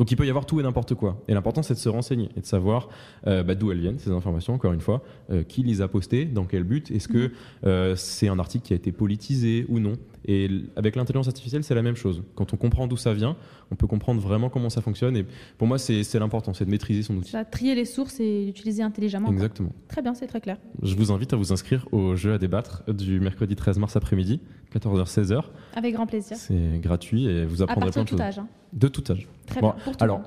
Donc 0.00 0.10
il 0.10 0.16
peut 0.16 0.24
y 0.24 0.30
avoir 0.30 0.46
tout 0.46 0.58
et 0.58 0.62
n'importe 0.62 0.94
quoi. 0.94 1.22
Et 1.28 1.34
l'important, 1.34 1.62
c'est 1.62 1.74
de 1.74 1.78
se 1.78 1.90
renseigner 1.90 2.30
et 2.34 2.40
de 2.40 2.46
savoir 2.46 2.88
euh, 3.26 3.42
bah, 3.42 3.54
d'où 3.54 3.70
elles 3.70 3.80
viennent, 3.80 3.98
ces 3.98 4.10
informations, 4.10 4.54
encore 4.54 4.72
une 4.72 4.80
fois, 4.80 5.02
euh, 5.30 5.42
qui 5.42 5.62
les 5.62 5.82
a 5.82 5.88
postées, 5.88 6.24
dans 6.24 6.46
quel 6.46 6.64
but, 6.64 6.90
est-ce 6.90 7.06
que 7.06 7.32
euh, 7.66 7.94
c'est 7.96 8.28
un 8.28 8.38
article 8.38 8.64
qui 8.64 8.72
a 8.72 8.76
été 8.76 8.92
politisé 8.92 9.66
ou 9.68 9.78
non? 9.78 9.92
Et 10.24 10.48
avec 10.76 10.96
l'intelligence 10.96 11.28
artificielle, 11.28 11.64
c'est 11.64 11.74
la 11.74 11.82
même 11.82 11.96
chose. 11.96 12.22
Quand 12.34 12.54
on 12.54 12.56
comprend 12.56 12.86
d'où 12.86 12.96
ça 12.96 13.12
vient, 13.12 13.36
on 13.70 13.74
peut 13.74 13.86
comprendre 13.86 14.22
vraiment 14.22 14.48
comment 14.48 14.70
ça 14.70 14.80
fonctionne. 14.80 15.18
Et 15.18 15.26
pour 15.58 15.66
moi, 15.68 15.76
c'est 15.76 16.02
l'important, 16.18 16.54
c'est 16.54 16.64
de 16.64 16.70
maîtriser 16.70 17.02
son 17.02 17.16
outil. 17.16 17.32
Ça, 17.32 17.44
trier 17.44 17.74
les 17.74 17.84
sources 17.84 18.20
et 18.20 18.46
l'utiliser 18.46 18.82
intelligemment. 18.82 19.30
Exactement. 19.30 19.72
Très 19.88 20.00
bien, 20.00 20.14
c'est 20.14 20.26
très 20.28 20.40
clair. 20.40 20.56
Je 20.82 20.94
vous 20.94 21.12
invite 21.12 21.34
à 21.34 21.36
vous 21.36 21.52
inscrire 21.52 21.86
au 21.92 22.16
jeu 22.16 22.32
à 22.32 22.38
débattre 22.38 22.84
du 22.90 23.20
mercredi 23.20 23.54
13 23.54 23.78
mars 23.78 23.96
après-midi, 23.96 24.40
14h-16h. 24.74 25.42
Avec 25.74 25.94
grand 25.94 26.06
plaisir. 26.06 26.38
C'est 26.38 26.78
gratuit 26.80 27.26
et 27.26 27.44
vous 27.44 27.60
À 27.60 27.64
apprendrez 27.64 27.90
partir 27.90 28.04
plein 28.04 28.04
de 28.04 28.08
choses. 28.08 28.20
âge. 28.20 28.38
hein. 28.38 28.48
De 28.72 28.88
tout 28.88 29.04
âge. 29.10 29.26
Très 29.50 29.60
Bon, 29.60 29.68
bien. 29.70 29.76
Pour 29.84 29.96
tout 29.96 30.04
alors. 30.04 30.22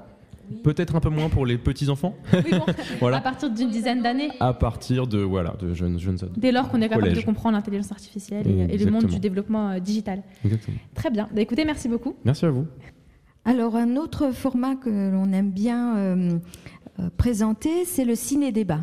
Peut-être 0.63 0.96
un 0.96 1.00
peu 1.00 1.10
moins 1.10 1.30
pour 1.30 1.46
les 1.46 1.58
petits-enfants, 1.58 2.15
Oui, 2.34 2.51
bon, 2.51 2.65
Voilà. 3.00 3.18
À 3.18 3.22
partir 3.22 3.50
d'une 3.50 3.70
dizaine 3.72 4.03
d'années. 4.03 4.30
à 4.39 4.53
partir 4.53 5.08
de, 5.08 5.18
voilà, 5.20 5.56
de 5.60 5.74
jeunes, 5.74 5.98
jeunes. 5.98 6.18
Dès 6.36 6.51
lors 6.51 6.70
qu'on 6.70 6.77
est 6.82 6.89
capable 6.89 7.03
Collège. 7.03 7.20
de 7.22 7.25
comprendre 7.25 7.56
l'intelligence 7.56 7.92
artificielle 7.92 8.46
et, 8.48 8.75
et 8.75 8.77
le 8.77 8.92
monde 8.92 9.06
du 9.06 9.20
développement 9.20 9.70
euh, 9.72 9.80
digital. 9.80 10.22
Exactement. 10.46 10.77
Très 10.94 11.10
bien. 11.10 11.27
Bah, 11.34 11.42
écoutez, 11.42 11.63
merci 11.65 11.88
beaucoup. 11.88 12.15
Merci 12.25 12.46
à 12.46 12.51
vous. 12.51 12.68
Alors 13.46 13.75
un 13.77 13.96
autre 13.96 14.32
format 14.32 14.75
que 14.75 14.89
l'on 15.12 15.32
aime 15.34 15.50
bien 15.51 15.98
euh, 15.98 16.38
euh, 17.00 17.10
présenter, 17.18 17.86
c'est 17.86 18.06
le 18.06 18.13
ciné-débat. 18.15 18.80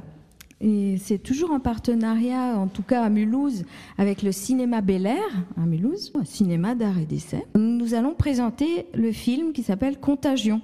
Et 0.60 0.98
c'est 0.98 1.18
toujours 1.18 1.52
en 1.52 1.60
partenariat, 1.60 2.58
en 2.58 2.66
tout 2.66 2.82
cas 2.82 3.02
à 3.02 3.08
Mulhouse, 3.08 3.64
avec 3.96 4.22
le 4.22 4.30
cinéma 4.30 4.82
Bel 4.82 5.06
Air, 5.06 5.46
à 5.56 5.64
Mulhouse, 5.64 6.12
cinéma 6.24 6.74
d'art 6.74 6.98
et 6.98 7.06
d'essai. 7.06 7.46
Nous 7.54 7.94
allons 7.94 8.14
présenter 8.14 8.86
le 8.92 9.10
film 9.10 9.52
qui 9.52 9.62
s'appelle 9.62 9.98
Contagion, 9.98 10.60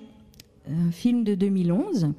un 0.68 0.90
film 0.90 1.24
de 1.24 1.34
2011, 1.34 2.12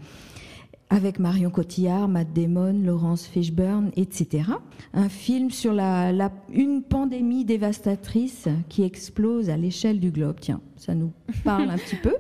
avec 0.90 1.20
Marion 1.20 1.50
Cotillard, 1.50 2.08
Matt 2.08 2.32
Damon, 2.34 2.72
Laurence 2.82 3.26
Fishburne, 3.28 3.92
etc. 3.98 4.52
Un 4.94 5.10
film 5.10 5.52
sur 5.52 5.74
la, 5.74 6.14
la- 6.14 6.32
une 6.54 6.82
pandémie 6.82 7.44
dévastatrice 7.44 8.48
qui 8.70 8.84
explose 8.84 9.50
à 9.50 9.58
l'échelle 9.58 10.00
du 10.00 10.12
globe. 10.12 10.38
Tiens, 10.40 10.62
ça 10.78 10.96
nous 10.96 11.12
parle 11.44 11.70
un 11.70 11.78
petit 11.78 11.98
peu. 11.98 12.16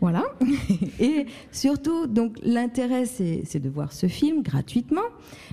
Voilà. 0.00 0.22
Et 1.00 1.26
surtout, 1.50 2.06
donc, 2.06 2.36
l'intérêt, 2.44 3.06
c'est 3.06 3.58
de 3.60 3.68
voir 3.68 3.92
ce 3.92 4.06
film 4.06 4.42
gratuitement, 4.42 5.00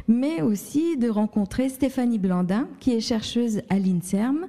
mais 0.07 0.43
aussi 0.43 0.95
de 0.95 1.09
rencontrer 1.09 1.69
Stéphanie 1.69 2.19
Blandin, 2.19 2.67
qui 2.79 2.91
est 2.91 2.99
chercheuse 3.01 3.61
à 3.69 3.79
l'INSERM, 3.79 4.45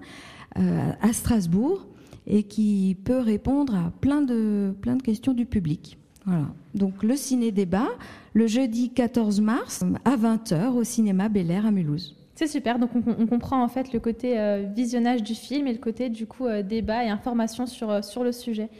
euh, 0.58 0.90
à 1.00 1.12
Strasbourg, 1.14 1.86
et 2.26 2.42
qui 2.42 2.98
peut 3.02 3.18
répondre 3.20 3.74
à 3.74 3.92
plein 4.02 4.20
de, 4.20 4.74
plein 4.82 4.96
de 4.96 5.02
questions 5.02 5.32
du 5.32 5.46
public. 5.46 5.96
Voilà. 6.26 6.46
Donc 6.74 7.02
le 7.02 7.16
ciné-débat, 7.16 7.88
le 8.34 8.46
jeudi 8.46 8.90
14 8.90 9.40
mars 9.40 9.84
à 10.04 10.16
20h 10.16 10.68
au 10.72 10.84
cinéma 10.84 11.28
Bel 11.28 11.50
Air 11.50 11.66
à 11.66 11.70
Mulhouse. 11.70 12.16
C'est 12.34 12.46
super. 12.46 12.78
Donc, 12.78 12.90
on, 12.94 13.02
on 13.18 13.26
comprend 13.26 13.62
en 13.62 13.68
fait 13.68 13.92
le 13.92 14.00
côté 14.00 14.38
euh, 14.40 14.64
visionnage 14.74 15.22
du 15.22 15.34
film 15.34 15.66
et 15.66 15.72
le 15.72 15.78
côté 15.78 16.08
du 16.08 16.26
coup 16.26 16.46
euh, 16.46 16.62
débat 16.62 17.04
et 17.04 17.08
information 17.08 17.66
sur, 17.66 17.90
euh, 17.90 18.02
sur 18.02 18.24
le 18.24 18.32
sujet. 18.32 18.70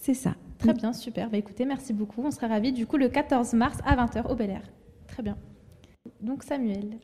C'est 0.00 0.14
ça. 0.14 0.34
Très 0.58 0.74
bien, 0.74 0.92
super. 0.92 1.30
Bah, 1.30 1.36
écoutez, 1.36 1.64
merci 1.64 1.92
beaucoup. 1.92 2.22
On 2.24 2.32
sera 2.32 2.48
ravis. 2.48 2.72
Du 2.72 2.86
coup, 2.86 2.96
le 2.96 3.08
14 3.08 3.52
mars 3.52 3.78
à 3.84 3.94
20h 3.94 4.26
au 4.28 4.34
Bel 4.34 4.50
Air. 4.50 4.62
Très 5.06 5.22
bien. 5.22 5.36
Donc, 6.20 6.42
Samuel. 6.42 6.98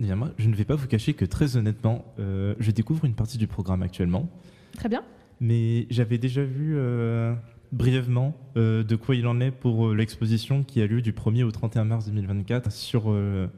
Eh 0.00 0.04
bien, 0.04 0.16
moi, 0.16 0.30
je 0.36 0.48
ne 0.48 0.54
vais 0.54 0.64
pas 0.64 0.74
vous 0.74 0.86
cacher 0.86 1.14
que 1.14 1.24
très 1.24 1.56
honnêtement, 1.56 2.04
euh, 2.18 2.54
je 2.58 2.70
découvre 2.70 3.06
une 3.06 3.14
partie 3.14 3.38
du 3.38 3.46
programme 3.46 3.82
actuellement, 3.82 4.28
Très 4.76 4.88
bien. 4.90 5.02
mais 5.40 5.86
j'avais 5.90 6.18
déjà 6.18 6.42
vu 6.44 6.74
euh, 6.76 7.32
brièvement 7.72 8.36
euh, 8.56 8.84
de 8.84 8.96
quoi 8.96 9.16
il 9.16 9.26
en 9.26 9.40
est 9.40 9.50
pour 9.50 9.88
euh, 9.88 9.94
l'exposition 9.94 10.62
qui 10.62 10.80
a 10.80 10.86
lieu 10.86 11.02
du 11.02 11.12
1er 11.12 11.42
au 11.42 11.50
31 11.50 11.84
mars 11.84 12.06
2024 12.06 12.70
sur 12.70 13.10
euh, 13.10 13.48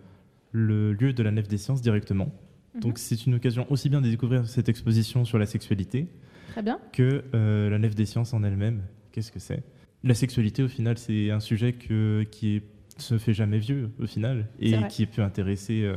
le 0.52 0.92
lieu 0.92 1.12
de 1.12 1.22
la 1.22 1.30
Nef 1.30 1.48
des 1.48 1.58
Sciences 1.58 1.82
directement. 1.82 2.32
Mhm. 2.74 2.80
Donc 2.80 2.98
c'est 2.98 3.26
une 3.26 3.34
occasion 3.34 3.66
aussi 3.70 3.88
bien 3.88 4.00
de 4.00 4.08
découvrir 4.08 4.48
cette 4.48 4.68
exposition 4.68 5.24
sur 5.24 5.38
la 5.38 5.46
sexualité 5.46 6.08
Très 6.52 6.62
bien. 6.62 6.78
que 6.92 7.24
la 7.32 7.78
Nef 7.78 7.94
des 7.94 8.06
Sciences 8.06 8.32
en 8.32 8.42
elle-même. 8.44 8.82
Qu'est-ce 9.12 9.32
que 9.32 9.40
c'est? 9.40 9.62
La 10.02 10.14
sexualité, 10.14 10.62
au 10.62 10.68
final, 10.68 10.98
c'est 10.98 11.30
un 11.30 11.40
sujet 11.40 11.72
que, 11.72 12.24
qui 12.30 12.62
se 12.98 13.16
fait 13.16 13.32
jamais 13.32 13.58
vieux, 13.58 13.90
au 14.00 14.06
final, 14.06 14.48
et 14.60 14.74
qui 14.88 15.06
peut 15.06 15.22
intéresser. 15.22 15.90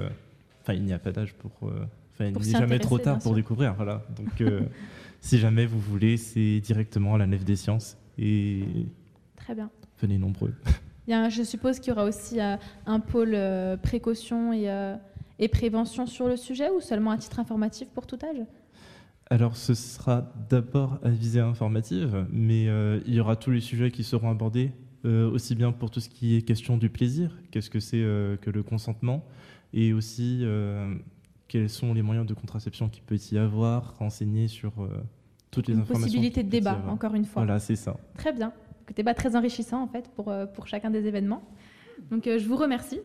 Enfin, 0.62 0.74
il 0.74 0.84
n'y 0.84 0.94
a 0.94 1.00
pas 1.00 1.12
d'âge 1.12 1.34
pour. 1.34 1.70
Enfin, 2.20 2.32
il 2.32 2.52
n'est 2.52 2.60
jamais 2.60 2.80
trop 2.80 2.98
tard 2.98 3.15
pour 3.15 3.32
sûr. 3.32 3.36
découvrir. 3.36 3.76
Voilà. 3.76 4.04
Donc, 4.15 4.42
euh, 4.42 4.62
si 5.22 5.38
jamais 5.38 5.65
vous 5.65 5.80
voulez, 5.80 6.18
c'est 6.18 6.60
directement 6.60 7.15
à 7.15 7.18
la 7.20 7.28
Nef 7.28 7.44
des 7.44 7.56
Sciences. 7.56 7.98
Et 8.18 8.64
Très 9.36 9.56
bien. 9.56 9.70
venez 10.02 10.18
nombreux. 10.18 10.54
Il 11.08 11.12
y 11.12 11.14
a 11.14 11.30
je 11.30 11.42
suppose 11.44 11.80
qu'il 11.80 11.90
y 11.90 11.96
aura 11.96 12.04
aussi 12.04 12.42
euh, 12.42 12.58
un 12.86 13.00
pôle 13.00 13.34
euh, 13.34 13.78
précaution 13.78 14.52
et, 14.52 14.70
euh, 14.70 14.96
et 15.40 15.48
prévention 15.48 16.06
sur 16.06 16.28
le 16.28 16.36
sujet 16.36 16.70
ou 16.70 16.82
seulement 16.82 17.12
à 17.12 17.18
titre 17.18 17.40
informatif 17.40 17.88
pour 17.90 18.06
tout 18.06 18.20
âge? 18.24 18.44
Alors, 19.30 19.56
ce 19.56 19.74
sera 19.74 20.34
d'abord 20.50 21.00
à 21.04 21.10
visée 21.10 21.40
informative, 21.42 22.26
mais 22.30 22.68
il 23.06 23.14
y 23.14 23.20
aura 23.20 23.36
tous 23.36 23.52
les 23.52 23.60
sujets 23.60 23.92
qui 23.92 24.06
seront 24.06 24.30
abordés, 24.30 24.72
aussi 25.04 25.54
bien 25.54 25.74
pour 25.74 25.92
tout 25.92 26.00
ce 26.00 26.08
qui 26.08 26.38
est 26.38 26.44
question 26.44 26.78
du 26.78 26.90
plaisir, 26.90 27.38
qu'est-ce 27.52 27.70
que 27.70 27.82
c'est 27.82 27.98
que 27.98 28.50
le 28.50 28.64
consentement, 28.64 29.26
et 29.74 29.92
aussi 29.92 30.46
quels 31.50 31.70
sont 31.70 31.94
les 31.94 32.04
moyens 32.04 32.26
de 32.26 32.34
contraception 32.34 32.88
qu'il 32.88 33.04
peut 33.04 33.20
y 33.30 33.38
avoir, 33.38 33.98
renseigner 33.98 34.48
sur 34.48 34.72
toutes 35.58 35.67
les 35.70 35.74
Une 35.74 35.82
informations. 35.82 36.06
possibilité 36.06 36.43
de 36.43 36.50
débat, 36.50 36.72
avoir. 36.72 36.93
encore 36.93 37.15
une 37.15 37.26
fois. 37.26 37.43
Voilà, 37.43 37.60
c'est 37.60 37.76
ça. 37.76 37.98
Très 38.17 38.32
bien. 38.32 38.54
Un 38.89 38.93
débat 38.96 39.13
très 39.15 39.36
enrichissant 39.36 39.82
en 39.82 39.88
fait 39.88 40.08
pour, 40.15 40.30
euh, 40.30 40.46
pour 40.46 40.67
chacun 40.67 40.91
des 40.91 41.08
événements. 41.08 41.41
Donc 42.12 42.28
euh, 42.28 42.38
je 42.38 42.48
vous 42.48 42.56
remercie. 42.56 43.00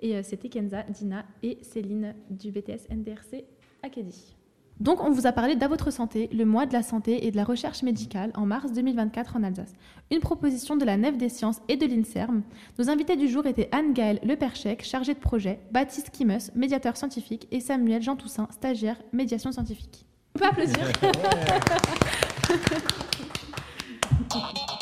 Et 0.00 0.14
euh, 0.16 0.22
c'était 0.22 0.48
Kenza, 0.48 0.84
Dina 0.84 1.24
et 1.42 1.58
Céline 1.62 2.14
du 2.30 2.52
BTS 2.52 2.88
NDRC 2.90 3.44
Acadie. 3.82 4.36
Donc 4.78 5.02
on 5.02 5.10
vous 5.10 5.26
a 5.26 5.32
parlé 5.32 5.56
d'À 5.56 5.68
votre 5.68 5.90
santé, 5.90 6.28
le 6.32 6.44
mois 6.44 6.66
de 6.66 6.72
la 6.74 6.82
santé 6.82 7.26
et 7.26 7.30
de 7.30 7.36
la 7.36 7.44
recherche 7.44 7.82
médicale 7.82 8.30
en 8.34 8.46
mars 8.46 8.72
2024 8.72 9.36
en 9.36 9.42
Alsace. 9.42 9.72
Une 10.12 10.20
proposition 10.20 10.76
de 10.76 10.84
la 10.84 10.96
Nef 10.98 11.16
des 11.16 11.30
Sciences 11.30 11.60
et 11.68 11.76
de 11.76 11.86
l'INSERM. 11.86 12.42
Nos 12.78 12.88
invités 12.90 13.16
du 13.16 13.26
jour 13.26 13.46
étaient 13.46 13.70
Anne-Gaëlle 13.72 14.20
Leperchec, 14.22 14.84
chargée 14.84 15.14
de 15.14 15.18
projet, 15.18 15.60
Baptiste 15.72 16.10
Kimus, 16.10 16.52
médiateur 16.54 16.96
scientifique, 16.96 17.48
et 17.50 17.60
Samuel 17.60 18.02
Jean 18.02 18.16
Toussaint, 18.16 18.48
stagiaire 18.52 19.00
médiation 19.12 19.50
scientifique. 19.50 20.05
Pas 20.38 20.52
plaisir. 20.52 20.86